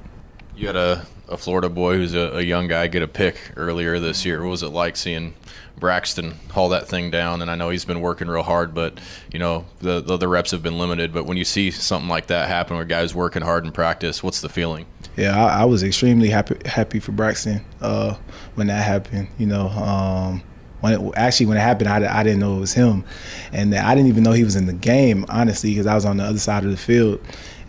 You 0.55 0.67
had 0.67 0.77
a 0.77 1.05
a 1.27 1.37
Florida 1.37 1.69
boy 1.69 1.95
who's 1.95 2.13
a, 2.13 2.37
a, 2.37 2.41
young 2.41 2.67
guy 2.67 2.87
get 2.87 3.01
a 3.01 3.07
pick 3.07 3.37
earlier 3.55 3.99
this 3.99 4.25
year. 4.25 4.41
What 4.41 4.51
was 4.51 4.63
it 4.63 4.69
like 4.69 4.95
seeing 4.95 5.33
Braxton 5.77 6.35
haul 6.51 6.69
that 6.69 6.87
thing 6.87 7.11
down? 7.11 7.41
And 7.41 7.49
I 7.49 7.55
know 7.55 7.69
he's 7.69 7.85
been 7.85 8.01
working 8.01 8.27
real 8.27 8.43
hard, 8.43 8.73
but 8.73 8.99
you 9.31 9.39
know 9.39 9.65
the 9.79 10.01
the, 10.01 10.17
the 10.17 10.27
reps 10.27 10.51
have 10.51 10.63
been 10.63 10.77
limited. 10.77 11.13
But 11.13 11.25
when 11.25 11.37
you 11.37 11.45
see 11.45 11.71
something 11.71 12.09
like 12.09 12.27
that 12.27 12.47
happen, 12.47 12.75
where 12.75 12.85
guys 12.85 13.15
working 13.15 13.41
hard 13.41 13.65
in 13.65 13.71
practice, 13.71 14.23
what's 14.23 14.41
the 14.41 14.49
feeling? 14.49 14.85
Yeah, 15.17 15.43
I, 15.43 15.61
I 15.61 15.65
was 15.65 15.83
extremely 15.83 16.29
happy 16.29 16.57
happy 16.65 16.99
for 16.99 17.11
Braxton 17.11 17.63
uh, 17.81 18.15
when 18.55 18.67
that 18.67 18.83
happened. 18.83 19.27
You 19.37 19.47
know. 19.47 19.67
Um, 19.69 20.43
when 20.81 20.93
it, 20.93 21.13
actually 21.15 21.47
when 21.47 21.57
it 21.57 21.61
happened, 21.61 21.89
I, 21.89 22.19
I 22.19 22.21
didn't 22.21 22.39
know 22.39 22.57
it 22.57 22.59
was 22.59 22.73
him, 22.73 23.05
and 23.51 23.73
I 23.73 23.95
didn't 23.95 24.07
even 24.07 24.23
know 24.23 24.33
he 24.33 24.43
was 24.43 24.55
in 24.55 24.67
the 24.67 24.73
game 24.73 25.25
honestly 25.29 25.71
because 25.71 25.87
I 25.87 25.95
was 25.95 26.05
on 26.05 26.17
the 26.17 26.23
other 26.23 26.37
side 26.37 26.63
of 26.63 26.69
the 26.69 26.77
field, 26.77 27.21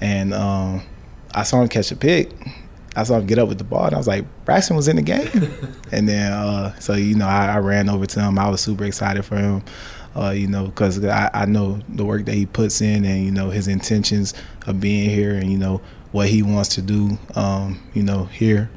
and 0.03 0.35
um, 0.35 0.83
I 1.35 1.43
saw 1.45 1.63
him 1.63 1.69
catch 1.69 1.91
a 1.93 1.97
pick, 1.97 2.31
I 2.97 3.03
saw 3.03 3.19
him 3.19 3.27
get 3.27 3.39
up 3.39 3.49
with 3.49 3.59
the 3.59 3.65
ball, 3.65 3.85
and 3.85 3.95
I 3.95 3.99
was 3.99 4.09
like, 4.09 4.25
Braxton 4.47 4.75
was 4.75 4.89
in 4.89 4.97
the 4.97 5.03
game. 5.03 5.29
and 5.93 6.09
then, 6.09 6.33
uh, 6.33 6.79
so 6.81 6.95
you 6.95 7.15
know, 7.15 7.27
I, 7.27 7.49
I, 7.49 7.59
ran 7.59 7.91
over 7.91 8.07
to 8.07 8.21
him. 8.21 8.39
I 8.39 8.49
was 8.49 8.63
super 8.63 8.85
excited 8.85 9.23
for 9.25 9.37
him, 9.37 9.63
uh, 10.17 10.31
you 10.31 10.47
know, 10.47 10.67
because 10.67 11.05
I, 11.05 11.31
I 11.35 11.45
know 11.45 11.81
the 11.91 12.07
work 12.07 12.25
that 12.25 12.35
he 12.35 12.47
puts 12.47 12.81
in, 12.81 13.05
and 13.05 13.25
you 13.25 13.31
know 13.31 13.51
his 13.51 13.69
intentions 13.69 14.33
of 14.67 14.81
being 14.81 15.11
here, 15.11 15.35
and 15.35 15.53
you 15.53 15.59
know 15.59 15.83
what 16.13 16.29
he 16.29 16.43
wants 16.43 16.71
to 16.77 16.83
do, 16.83 17.19
um, 17.35 17.83
you 17.93 18.03
know, 18.03 18.25
here. 18.25 18.71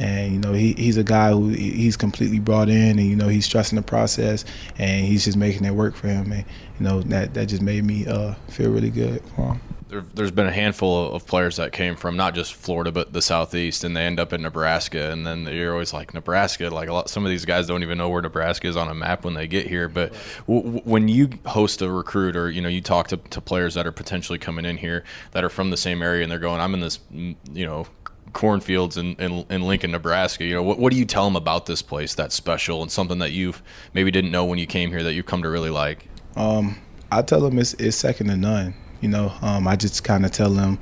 And 0.00 0.32
you 0.32 0.38
know 0.38 0.52
he, 0.52 0.72
he's 0.74 0.96
a 0.96 1.04
guy 1.04 1.30
who 1.30 1.48
he's 1.48 1.96
completely 1.96 2.38
brought 2.38 2.68
in, 2.68 2.98
and 2.98 3.08
you 3.08 3.16
know 3.16 3.28
he's 3.28 3.46
trusting 3.46 3.76
the 3.76 3.82
process, 3.82 4.44
and 4.78 5.06
he's 5.06 5.24
just 5.24 5.36
making 5.36 5.64
it 5.64 5.72
work 5.72 5.94
for 5.94 6.08
him. 6.08 6.32
And 6.32 6.44
you 6.78 6.86
know 6.86 7.02
that 7.02 7.34
that 7.34 7.46
just 7.46 7.62
made 7.62 7.84
me 7.84 8.06
uh, 8.06 8.34
feel 8.48 8.70
really 8.70 8.90
good 8.90 9.22
for 9.36 9.54
him 9.54 9.60
there, 9.90 10.04
has 10.16 10.30
been 10.30 10.46
a 10.46 10.52
handful 10.52 11.12
of 11.12 11.26
players 11.26 11.56
that 11.56 11.72
came 11.72 11.96
from 11.96 12.16
not 12.16 12.34
just 12.34 12.54
Florida 12.54 12.92
but 12.92 13.12
the 13.12 13.20
Southeast, 13.20 13.84
and 13.84 13.96
they 13.96 14.06
end 14.06 14.18
up 14.18 14.32
in 14.32 14.42
Nebraska, 14.42 15.10
and 15.10 15.26
then 15.26 15.44
you're 15.46 15.72
always 15.72 15.92
like 15.92 16.14
Nebraska. 16.14 16.70
Like 16.70 16.88
a 16.88 16.92
lot, 16.92 17.10
some 17.10 17.24
of 17.24 17.30
these 17.30 17.44
guys 17.44 17.66
don't 17.66 17.82
even 17.82 17.98
know 17.98 18.08
where 18.08 18.22
Nebraska 18.22 18.68
is 18.68 18.76
on 18.76 18.88
a 18.88 18.94
map 18.94 19.24
when 19.24 19.34
they 19.34 19.46
get 19.46 19.66
here. 19.66 19.88
But 19.88 20.14
w- 20.46 20.80
when 20.84 21.08
you 21.08 21.30
host 21.44 21.82
a 21.82 21.90
recruit, 21.90 22.36
or 22.36 22.50
you 22.50 22.62
know, 22.62 22.68
you 22.68 22.80
talk 22.80 23.08
to, 23.08 23.16
to 23.16 23.40
players 23.40 23.74
that 23.74 23.86
are 23.86 23.92
potentially 23.92 24.38
coming 24.38 24.64
in 24.64 24.76
here 24.76 25.04
that 25.32 25.44
are 25.44 25.50
from 25.50 25.70
the 25.70 25.76
same 25.76 26.02
area, 26.02 26.22
and 26.22 26.30
they're 26.30 26.38
going, 26.38 26.60
"I'm 26.60 26.74
in 26.74 26.80
this, 26.80 27.00
you 27.10 27.66
know, 27.66 27.86
cornfields 28.32 28.96
in, 28.96 29.14
in, 29.16 29.44
in, 29.50 29.62
Lincoln, 29.62 29.90
Nebraska. 29.90 30.44
You 30.44 30.54
know, 30.54 30.62
what, 30.62 30.78
what 30.78 30.92
do 30.92 30.98
you 30.98 31.04
tell 31.04 31.24
them 31.24 31.36
about 31.36 31.66
this 31.66 31.82
place 31.82 32.14
that's 32.14 32.34
special 32.34 32.82
and 32.82 32.90
something 32.90 33.18
that 33.18 33.32
you've 33.32 33.62
maybe 33.94 34.10
didn't 34.10 34.30
know 34.30 34.44
when 34.44 34.58
you 34.58 34.66
came 34.66 34.90
here 34.90 35.02
that 35.02 35.14
you've 35.14 35.26
come 35.26 35.42
to 35.42 35.50
really 35.50 35.70
like? 35.70 36.08
Um, 36.36 36.80
I 37.10 37.22
tell 37.22 37.40
them 37.40 37.58
it's, 37.58 37.74
it's 37.74 37.96
second 37.96 38.28
to 38.28 38.36
none. 38.36 38.74
You 39.00 39.08
know, 39.08 39.32
um, 39.42 39.66
I 39.66 39.76
just 39.76 40.04
kind 40.04 40.24
of 40.24 40.30
tell 40.30 40.50
them 40.50 40.78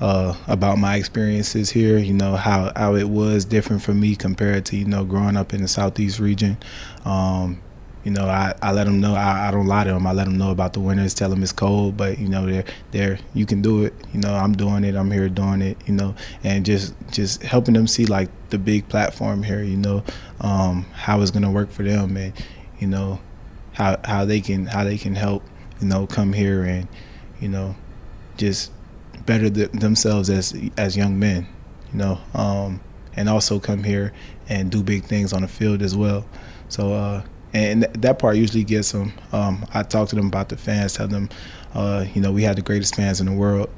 uh, 0.00 0.34
about 0.46 0.78
my 0.78 0.96
experiences 0.96 1.70
here. 1.70 1.98
You 1.98 2.14
know 2.14 2.36
how 2.36 2.72
how 2.74 2.96
it 2.96 3.08
was 3.08 3.44
different 3.44 3.82
for 3.82 3.94
me 3.94 4.16
compared 4.16 4.66
to 4.66 4.76
you 4.76 4.84
know 4.84 5.04
growing 5.04 5.36
up 5.36 5.52
in 5.52 5.62
the 5.62 5.68
southeast 5.68 6.18
region. 6.18 6.56
Um, 7.04 7.60
you 8.04 8.10
know, 8.10 8.26
I, 8.26 8.54
I 8.62 8.72
let 8.72 8.84
them 8.84 9.00
know. 9.00 9.14
I, 9.14 9.48
I 9.48 9.50
don't 9.50 9.66
lie 9.66 9.84
to 9.84 9.90
them. 9.90 10.06
I 10.06 10.12
let 10.12 10.24
them 10.24 10.38
know 10.38 10.50
about 10.50 10.72
the 10.72 10.80
winters. 10.80 11.12
Tell 11.12 11.28
them 11.28 11.42
it's 11.42 11.52
cold, 11.52 11.96
but 11.96 12.18
you 12.18 12.28
know, 12.28 12.46
they're 12.46 12.64
they're 12.92 13.18
you 13.34 13.44
can 13.46 13.60
do 13.60 13.84
it. 13.84 13.94
You 14.12 14.20
know, 14.20 14.34
I'm 14.34 14.52
doing 14.52 14.84
it. 14.84 14.94
I'm 14.94 15.10
here 15.10 15.28
doing 15.28 15.60
it. 15.60 15.76
You 15.86 15.94
know, 15.94 16.14
and 16.42 16.64
just 16.64 16.94
just 17.10 17.42
helping 17.42 17.74
them 17.74 17.86
see 17.86 18.06
like 18.06 18.30
the 18.48 18.58
big 18.58 18.88
platform 18.88 19.42
here. 19.42 19.62
You 19.62 19.76
know, 19.76 20.04
um, 20.40 20.84
how 20.92 21.20
it's 21.20 21.30
gonna 21.30 21.50
work 21.50 21.70
for 21.70 21.82
them, 21.82 22.16
and 22.16 22.32
you 22.78 22.86
know, 22.86 23.20
how 23.72 23.98
how 24.04 24.24
they 24.24 24.40
can 24.40 24.66
how 24.66 24.84
they 24.84 24.96
can 24.96 25.14
help. 25.14 25.42
You 25.80 25.88
know, 25.88 26.06
come 26.06 26.32
here 26.32 26.62
and 26.64 26.88
you 27.40 27.48
know, 27.48 27.74
just 28.36 28.70
better 29.26 29.50
th- 29.50 29.72
themselves 29.72 30.30
as 30.30 30.54
as 30.76 30.96
young 30.96 31.18
men, 31.18 31.46
you 31.92 31.98
know, 31.98 32.18
um, 32.34 32.80
and 33.16 33.28
also 33.28 33.58
come 33.58 33.84
here 33.84 34.12
and 34.48 34.70
do 34.70 34.82
big 34.82 35.04
things 35.04 35.32
on 35.32 35.42
the 35.42 35.48
field 35.48 35.82
as 35.82 35.96
well. 35.96 36.26
So, 36.68 36.92
uh, 36.92 37.22
and 37.52 37.82
that 37.82 38.18
part 38.18 38.36
usually 38.36 38.64
gets 38.64 38.92
them. 38.92 39.12
Um, 39.32 39.66
I 39.74 39.82
talk 39.82 40.08
to 40.10 40.16
them 40.16 40.26
about 40.26 40.48
the 40.48 40.56
fans, 40.56 40.94
tell 40.94 41.08
them, 41.08 41.28
uh, 41.74 42.04
you 42.14 42.20
know, 42.20 42.32
we 42.32 42.42
had 42.42 42.56
the 42.56 42.62
greatest 42.62 42.94
fans 42.94 43.20
in 43.20 43.26
the 43.26 43.32
world. 43.32 43.70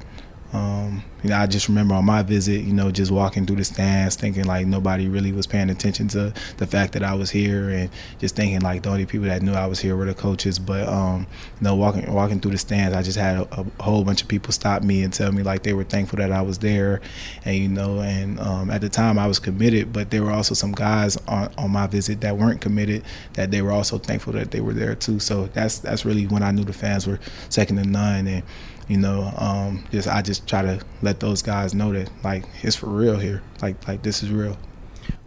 Um, 0.51 1.03
you 1.23 1.29
know, 1.29 1.37
I 1.37 1.47
just 1.47 1.69
remember 1.69 1.95
on 1.95 2.05
my 2.05 2.21
visit, 2.21 2.65
you 2.65 2.73
know, 2.73 2.91
just 2.91 3.09
walking 3.09 3.45
through 3.45 3.55
the 3.55 3.63
stands, 3.63 4.15
thinking 4.17 4.43
like 4.43 4.67
nobody 4.67 5.07
really 5.07 5.31
was 5.31 5.47
paying 5.47 5.69
attention 5.69 6.09
to 6.09 6.33
the 6.57 6.67
fact 6.67 6.93
that 6.93 7.03
I 7.03 7.13
was 7.13 7.31
here, 7.31 7.69
and 7.69 7.89
just 8.19 8.35
thinking 8.35 8.59
like 8.59 8.83
the 8.83 8.89
only 8.89 9.05
people 9.05 9.27
that 9.27 9.41
knew 9.41 9.53
I 9.53 9.65
was 9.65 9.79
here 9.79 9.95
were 9.95 10.05
the 10.05 10.13
coaches. 10.13 10.59
But 10.59 10.87
um, 10.89 11.25
you 11.59 11.63
know, 11.63 11.75
walking 11.75 12.11
walking 12.11 12.41
through 12.41 12.51
the 12.51 12.57
stands, 12.57 12.95
I 12.95 13.01
just 13.01 13.17
had 13.17 13.37
a, 13.37 13.61
a, 13.61 13.83
whole 13.83 14.03
bunch 14.03 14.21
of 14.21 14.27
people 14.27 14.51
stop 14.51 14.83
me 14.83 15.01
and 15.03 15.13
tell 15.13 15.31
me 15.31 15.43
like 15.43 15.63
they 15.63 15.73
were 15.73 15.85
thankful 15.85 16.17
that 16.17 16.31
I 16.31 16.41
was 16.41 16.59
there, 16.59 16.99
and 17.45 17.55
you 17.55 17.69
know, 17.69 18.01
and 18.01 18.37
um, 18.41 18.69
at 18.69 18.81
the 18.81 18.89
time 18.89 19.17
I 19.17 19.27
was 19.27 19.39
committed, 19.39 19.93
but 19.93 20.11
there 20.11 20.23
were 20.23 20.31
also 20.31 20.53
some 20.53 20.73
guys 20.73 21.15
on, 21.27 21.53
on 21.57 21.71
my 21.71 21.87
visit 21.87 22.19
that 22.21 22.37
weren't 22.37 22.59
committed 22.59 23.03
that 23.33 23.49
they 23.49 23.61
were 23.61 23.71
also 23.71 23.97
thankful 23.97 24.33
that 24.33 24.51
they 24.51 24.59
were 24.59 24.73
there 24.73 24.93
too. 24.95 25.19
So 25.19 25.45
that's 25.47 25.79
that's 25.79 26.03
really 26.03 26.27
when 26.27 26.43
I 26.43 26.51
knew 26.51 26.65
the 26.65 26.73
fans 26.73 27.07
were 27.07 27.19
second 27.49 27.77
to 27.77 27.85
none, 27.85 28.27
and 28.27 28.43
you 28.87 28.97
know 28.97 29.31
um, 29.37 29.83
just 29.91 30.07
i 30.07 30.21
just 30.21 30.47
try 30.47 30.61
to 30.61 30.79
let 31.01 31.12
those 31.19 31.41
guys 31.41 31.73
know 31.73 31.91
that 31.91 32.09
like 32.23 32.45
it's 32.61 32.75
for 32.75 32.87
real 32.87 33.17
here 33.17 33.41
like 33.61 33.87
like 33.87 34.01
this 34.03 34.23
is 34.23 34.29
real 34.29 34.57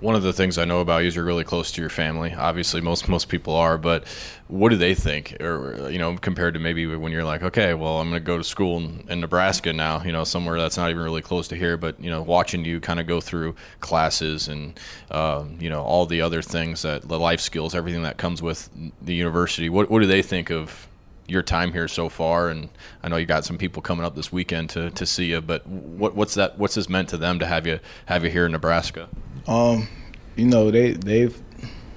one 0.01 0.15
of 0.15 0.23
the 0.23 0.33
things 0.33 0.59
I 0.59 0.65
know 0.65 0.81
about 0.81 0.99
you 1.03 1.09
is 1.09 1.17
you're 1.17 1.25
really 1.25 1.45
close 1.45 1.73
to 1.73 1.81
your 1.81 1.91
family. 1.91 2.35
Obviously, 2.35 2.81
most 2.81 3.09
most 3.09 3.29
people 3.29 3.55
are, 3.55 3.79
but 3.79 4.07
what 4.49 4.69
do 4.69 4.77
they 4.77 4.95
think, 4.95 5.37
or 5.41 5.89
you 5.91 5.99
know, 5.99 6.17
compared 6.17 6.55
to 6.55 6.61
maybe 6.61 6.87
when 6.87 7.13
you're 7.13 7.25
like, 7.25 7.43
okay, 7.43 7.75
well, 7.75 7.99
I'm 7.99 8.11
going 8.11 8.21
to 8.21 8.25
go 8.25 8.39
to 8.39 8.45
school 8.45 8.79
in, 8.79 9.05
in, 9.09 9.21
Nebraska 9.21 9.73
now, 9.73 10.03
you 10.03 10.13
know, 10.13 10.25
somewhere 10.25 10.59
that's 10.59 10.77
not 10.77 10.91
even 10.91 11.03
really 11.03 11.23
close 11.23 11.49
to 11.49 11.57
here, 11.57 11.77
but 11.77 11.99
you 12.01 12.11
know, 12.11 12.23
watching 12.23 12.65
you 12.65 12.79
kind 12.79 13.01
of 13.01 13.07
go 13.07 13.21
through 13.21 13.57
classes 13.81 14.49
and 14.49 14.79
um, 15.11 15.57
you 15.61 15.71
know 15.71 15.83
all 15.83 16.07
the 16.07 16.21
other 16.21 16.43
things 16.43 16.83
that 16.83 17.09
the 17.09 17.19
life 17.19 17.41
skills, 17.41 17.75
everything 17.75 18.03
that 18.03 18.19
comes 18.19 18.43
with 18.43 18.69
the 19.01 19.15
university. 19.15 19.69
What 19.69 19.91
what 19.91 20.01
do 20.01 20.07
they 20.07 20.23
think 20.23 20.51
of 20.51 20.89
your 21.29 21.43
time 21.43 21.73
here 21.73 21.89
so 21.89 22.09
far, 22.09 22.49
and 22.49 22.69
I 23.03 23.09
know 23.09 23.17
you 23.17 23.27
got 23.27 23.45
some 23.45 23.59
people 23.59 23.83
coming 23.83 24.05
up 24.05 24.15
this 24.15 24.33
weekend 24.33 24.71
to, 24.71 24.91
to 24.91 25.07
see 25.07 25.27
you. 25.27 25.41
But 25.41 25.67
what, 25.67 26.15
what's 26.15 26.35
that? 26.35 26.59
What's 26.59 26.75
this 26.75 26.89
meant 26.89 27.09
to 27.11 27.17
them 27.17 27.39
to 27.39 27.47
have 27.47 27.67
you 27.67 27.81
have 28.07 28.25
you 28.25 28.31
here 28.31 28.47
in 28.47 28.53
Nebraska? 28.53 29.09
Um, 29.47 29.89
you 30.37 30.47
know 30.47 30.71
they 30.71 30.93
they've 30.93 31.41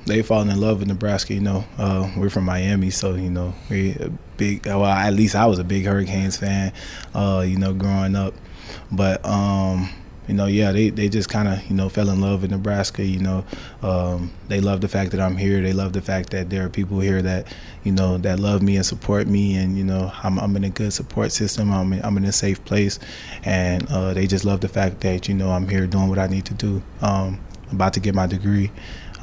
they've 0.05 0.25
fallen 0.25 0.49
in 0.49 0.59
love 0.59 0.79
with 0.79 0.87
Nebraska. 0.87 1.33
You 1.33 1.41
know, 1.41 1.65
uh, 1.77 2.11
we're 2.17 2.29
from 2.29 2.45
Miami, 2.45 2.89
so 2.89 3.15
you 3.15 3.29
know 3.29 3.53
we 3.69 3.95
big. 4.37 4.65
Well, 4.65 4.85
at 4.85 5.13
least 5.13 5.35
I 5.35 5.45
was 5.45 5.59
a 5.59 5.63
big 5.63 5.85
Hurricanes 5.85 6.37
fan. 6.37 6.73
Uh, 7.13 7.45
you 7.47 7.57
know, 7.57 7.73
growing 7.73 8.15
up, 8.15 8.33
but 8.91 9.23
um, 9.25 9.89
you 10.29 10.35
know, 10.35 10.45
yeah, 10.45 10.71
they, 10.71 10.91
they 10.91 11.09
just 11.09 11.27
kind 11.27 11.47
of, 11.47 11.65
you 11.65 11.75
know, 11.75 11.89
fell 11.89 12.07
in 12.11 12.21
love 12.21 12.43
with 12.43 12.51
Nebraska. 12.51 13.03
You 13.03 13.17
know, 13.17 13.45
um, 13.81 14.31
they 14.47 14.61
love 14.61 14.79
the 14.79 14.87
fact 14.87 15.09
that 15.11 15.19
I'm 15.19 15.35
here. 15.35 15.59
They 15.59 15.73
love 15.73 15.93
the 15.93 16.03
fact 16.03 16.29
that 16.29 16.51
there 16.51 16.63
are 16.63 16.69
people 16.69 16.99
here 16.99 17.19
that, 17.23 17.47
you 17.83 17.91
know, 17.91 18.19
that 18.19 18.39
love 18.39 18.61
me 18.61 18.75
and 18.75 18.85
support 18.85 19.25
me. 19.25 19.55
And, 19.55 19.75
you 19.75 19.83
know, 19.83 20.11
I'm, 20.21 20.37
I'm 20.37 20.55
in 20.55 20.65
a 20.65 20.69
good 20.69 20.93
support 20.93 21.31
system. 21.31 21.73
I'm 21.73 21.93
in, 21.93 22.05
I'm 22.05 22.15
in 22.15 22.25
a 22.25 22.31
safe 22.31 22.63
place. 22.63 22.99
And 23.43 23.89
uh, 23.89 24.13
they 24.13 24.27
just 24.27 24.45
love 24.45 24.61
the 24.61 24.69
fact 24.69 25.01
that, 25.01 25.27
you 25.27 25.33
know, 25.33 25.49
I'm 25.49 25.67
here 25.67 25.87
doing 25.87 26.09
what 26.09 26.19
I 26.19 26.27
need 26.27 26.45
to 26.45 26.53
do. 26.53 26.83
Um, 27.01 27.41
about 27.71 27.93
to 27.93 27.99
get 27.99 28.13
my 28.13 28.27
degree 28.27 28.69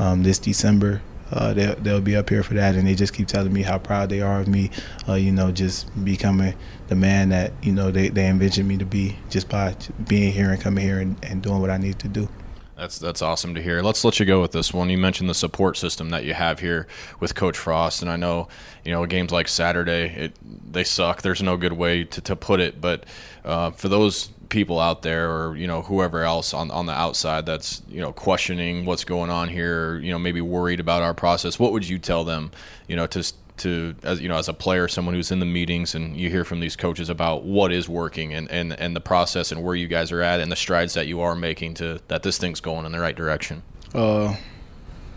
um, 0.01 0.25
this 0.25 0.41
December 0.41 1.03
uh, 1.31 1.53
they'll, 1.53 1.75
they'll 1.77 2.01
be 2.01 2.17
up 2.17 2.29
here 2.29 2.43
for 2.43 2.55
that, 2.55 2.75
and 2.75 2.87
they 2.87 2.95
just 2.95 3.13
keep 3.13 3.27
telling 3.29 3.53
me 3.53 3.63
how 3.63 3.79
proud 3.79 4.09
they 4.09 4.21
are 4.21 4.41
of 4.41 4.49
me. 4.49 4.71
Uh, 5.09 5.15
you 5.15 5.33
know, 5.33 5.51
just 5.51 5.89
becoming 6.05 6.55
the 6.89 6.95
man 6.95 7.31
that 7.31 7.53
you 7.63 7.73
know 7.73 7.91
they, 7.91 8.09
they 8.09 8.29
envisioned 8.29 8.69
me 8.69 8.77
to 8.77 8.87
be 8.87 9.17
just 9.31 9.49
by 9.49 9.75
being 10.09 10.33
here 10.33 10.51
and 10.51 10.61
coming 10.61 10.85
here 10.85 11.01
and, 11.01 11.17
and 11.25 11.43
doing 11.43 11.61
what 11.61 11.71
I 11.71 11.77
need 11.77 11.99
to 12.01 12.09
do. 12.09 12.29
That's 12.77 12.99
that's 12.99 13.23
awesome 13.23 13.55
to 13.55 13.63
hear. 13.63 13.81
Let's 13.81 14.05
let 14.05 14.21
you 14.21 14.27
go 14.27 14.43
with 14.43 14.53
this 14.53 14.73
one. 14.73 14.91
You 14.91 14.99
mentioned 14.99 15.31
the 15.31 15.35
support 15.35 15.79
system 15.79 16.11
that 16.11 16.25
you 16.25 16.35
have 16.35 16.61
here 16.61 16.87
with 17.21 17.35
Coach 17.35 17.57
Frost, 17.57 18.03
and 18.03 18.11
I 18.11 18.17
know 18.17 18.49
you 18.85 18.93
know 18.93 19.07
games 19.07 19.33
like 19.33 19.49
Saturday, 19.49 20.15
it 20.15 20.73
they 20.73 20.85
suck. 20.85 21.23
There's 21.23 21.43
no 21.43 21.57
good 21.57 21.73
way 21.73 22.05
to, 22.05 22.21
to 22.21 22.37
put 22.37 22.61
it, 22.61 22.79
but 22.79 23.05
uh, 23.47 23.71
for 23.71 23.89
those 23.89 24.29
people 24.49 24.79
out 24.79 25.03
there 25.03 25.31
or 25.31 25.57
you 25.57 25.67
know 25.67 25.83
whoever 25.83 26.23
else 26.23 26.55
on 26.55 26.71
on 26.71 26.87
the 26.87 26.93
outside 26.93 27.47
that's 27.47 27.83
you 27.89 28.01
know 28.01 28.13
questioning 28.13 28.85
what's 28.85 29.05
going 29.05 29.31
on 29.31 29.49
here 29.49 29.99
you 29.99 30.11
know 30.11 30.19
maybe 30.19 30.41
worried 30.41 30.81
about 30.81 31.03
our 31.03 31.15
process 31.15 31.59
what 31.59 31.73
would 31.73 31.89
you 31.89 31.99
tell 31.99 32.25
them 32.25 32.51
you 32.87 32.97
know 32.97 33.07
to 33.07 33.23
to 33.57 33.95
as 34.03 34.21
you 34.21 34.29
know 34.29 34.37
as 34.37 34.49
a 34.49 34.53
player 34.55 34.89
someone 34.89 35.15
who's 35.15 35.31
in 35.31 35.41
the 35.41 35.47
meetings 35.47 35.95
and 35.95 36.17
you 36.17 36.31
hear 36.31 36.45
from 36.45 36.61
these 36.61 36.77
coaches 36.77 37.09
about 37.09 37.45
what 37.45 37.73
is 37.73 37.89
working 37.89 38.33
and 38.35 38.51
and 38.51 38.73
and 38.75 38.95
the 38.95 39.01
process 39.01 39.51
and 39.51 39.63
where 39.63 39.75
you 39.75 39.89
guys 39.89 40.13
are 40.13 40.23
at 40.23 40.41
and 40.41 40.53
the 40.53 40.57
strides 40.57 40.95
that 40.95 41.07
you 41.07 41.21
are 41.21 41.35
making 41.35 41.75
to 41.75 42.01
that 42.09 42.23
this 42.23 42.39
thing's 42.39 42.61
going 42.61 42.85
in 42.87 42.93
the 42.93 43.01
right 43.01 43.17
direction? 43.17 43.63
Uh 43.95 44.37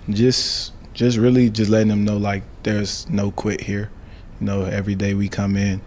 just 0.09 0.73
just 0.93 1.17
really 1.17 1.49
just 1.49 1.69
letting 1.69 1.89
them 1.89 2.03
know 2.03 2.17
like 2.17 2.43
there's 2.63 3.09
no 3.09 3.31
quit 3.31 3.61
here. 3.61 3.91
You 4.39 4.45
know 4.47 4.63
every 4.63 4.95
day 4.95 5.13
we 5.13 5.27
come 5.27 5.57
in 5.57 5.81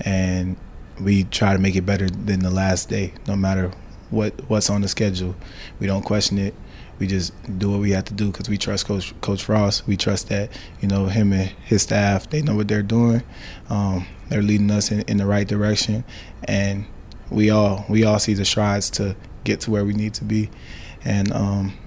and 0.00 0.56
we 1.00 1.24
try 1.24 1.52
to 1.52 1.58
make 1.58 1.76
it 1.76 1.86
better 1.86 2.08
than 2.08 2.40
the 2.40 2.50
last 2.50 2.88
day, 2.88 3.12
no 3.26 3.36
matter 3.36 3.72
what 4.10 4.32
what's 4.48 4.70
on 4.70 4.80
the 4.82 4.88
schedule. 4.88 5.34
We 5.78 5.86
don't 5.86 6.02
question 6.02 6.38
it. 6.38 6.54
We 6.98 7.06
just 7.06 7.32
do 7.58 7.70
what 7.70 7.80
we 7.80 7.92
have 7.92 8.04
to 8.06 8.14
do 8.14 8.32
because 8.32 8.48
we 8.48 8.58
trust 8.58 8.86
Coach 8.86 9.18
Coach 9.20 9.44
Frost. 9.44 9.86
We 9.86 9.96
trust 9.96 10.28
that 10.30 10.50
you 10.80 10.88
know 10.88 11.06
him 11.06 11.32
and 11.32 11.48
his 11.64 11.82
staff. 11.82 12.28
They 12.28 12.42
know 12.42 12.56
what 12.56 12.68
they're 12.68 12.82
doing. 12.82 13.22
Um, 13.70 14.06
they're 14.28 14.42
leading 14.42 14.70
us 14.70 14.90
in, 14.90 15.02
in 15.02 15.16
the 15.16 15.26
right 15.26 15.46
direction, 15.46 16.04
and 16.44 16.86
we 17.30 17.50
all 17.50 17.84
we 17.88 18.04
all 18.04 18.18
see 18.18 18.34
the 18.34 18.44
strides 18.44 18.90
to 18.90 19.16
get 19.44 19.60
to 19.62 19.70
where 19.70 19.84
we 19.84 19.94
need 19.94 20.14
to 20.14 20.24
be. 20.24 20.50
And 21.04 21.32
um, 21.32 21.78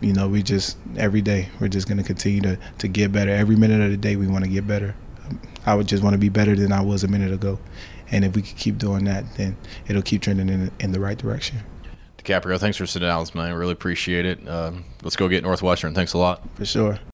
you 0.00 0.12
know, 0.12 0.28
we 0.28 0.42
just 0.42 0.76
every 0.96 1.22
day 1.22 1.48
we're 1.60 1.68
just 1.68 1.88
going 1.88 1.98
to 1.98 2.04
continue 2.04 2.40
to 2.42 2.58
to 2.78 2.88
get 2.88 3.10
better. 3.10 3.30
Every 3.30 3.56
minute 3.56 3.80
of 3.80 3.90
the 3.90 3.96
day, 3.96 4.16
we 4.16 4.26
want 4.26 4.44
to 4.44 4.50
get 4.50 4.66
better. 4.66 4.94
I 5.66 5.74
would 5.74 5.88
just 5.88 6.02
want 6.02 6.14
to 6.14 6.18
be 6.18 6.28
better 6.28 6.54
than 6.54 6.72
I 6.72 6.82
was 6.82 7.04
a 7.04 7.08
minute 7.08 7.32
ago. 7.32 7.58
And 8.14 8.24
if 8.24 8.36
we 8.36 8.42
can 8.42 8.56
keep 8.56 8.78
doing 8.78 9.04
that, 9.06 9.24
then 9.34 9.56
it'll 9.88 10.00
keep 10.00 10.22
trending 10.22 10.48
in, 10.48 10.70
in 10.78 10.92
the 10.92 11.00
right 11.00 11.18
direction. 11.18 11.58
DiCaprio, 12.18 12.60
thanks 12.60 12.76
for 12.76 12.86
sitting 12.86 13.08
down 13.08 13.18
with 13.18 13.34
me. 13.34 13.40
I 13.40 13.50
really 13.50 13.72
appreciate 13.72 14.24
it. 14.24 14.46
Uh, 14.46 14.70
let's 15.02 15.16
go 15.16 15.26
get 15.28 15.42
Northwestern. 15.42 15.94
Thanks 15.94 16.12
a 16.12 16.18
lot. 16.18 16.40
For 16.54 16.64
sure. 16.64 17.00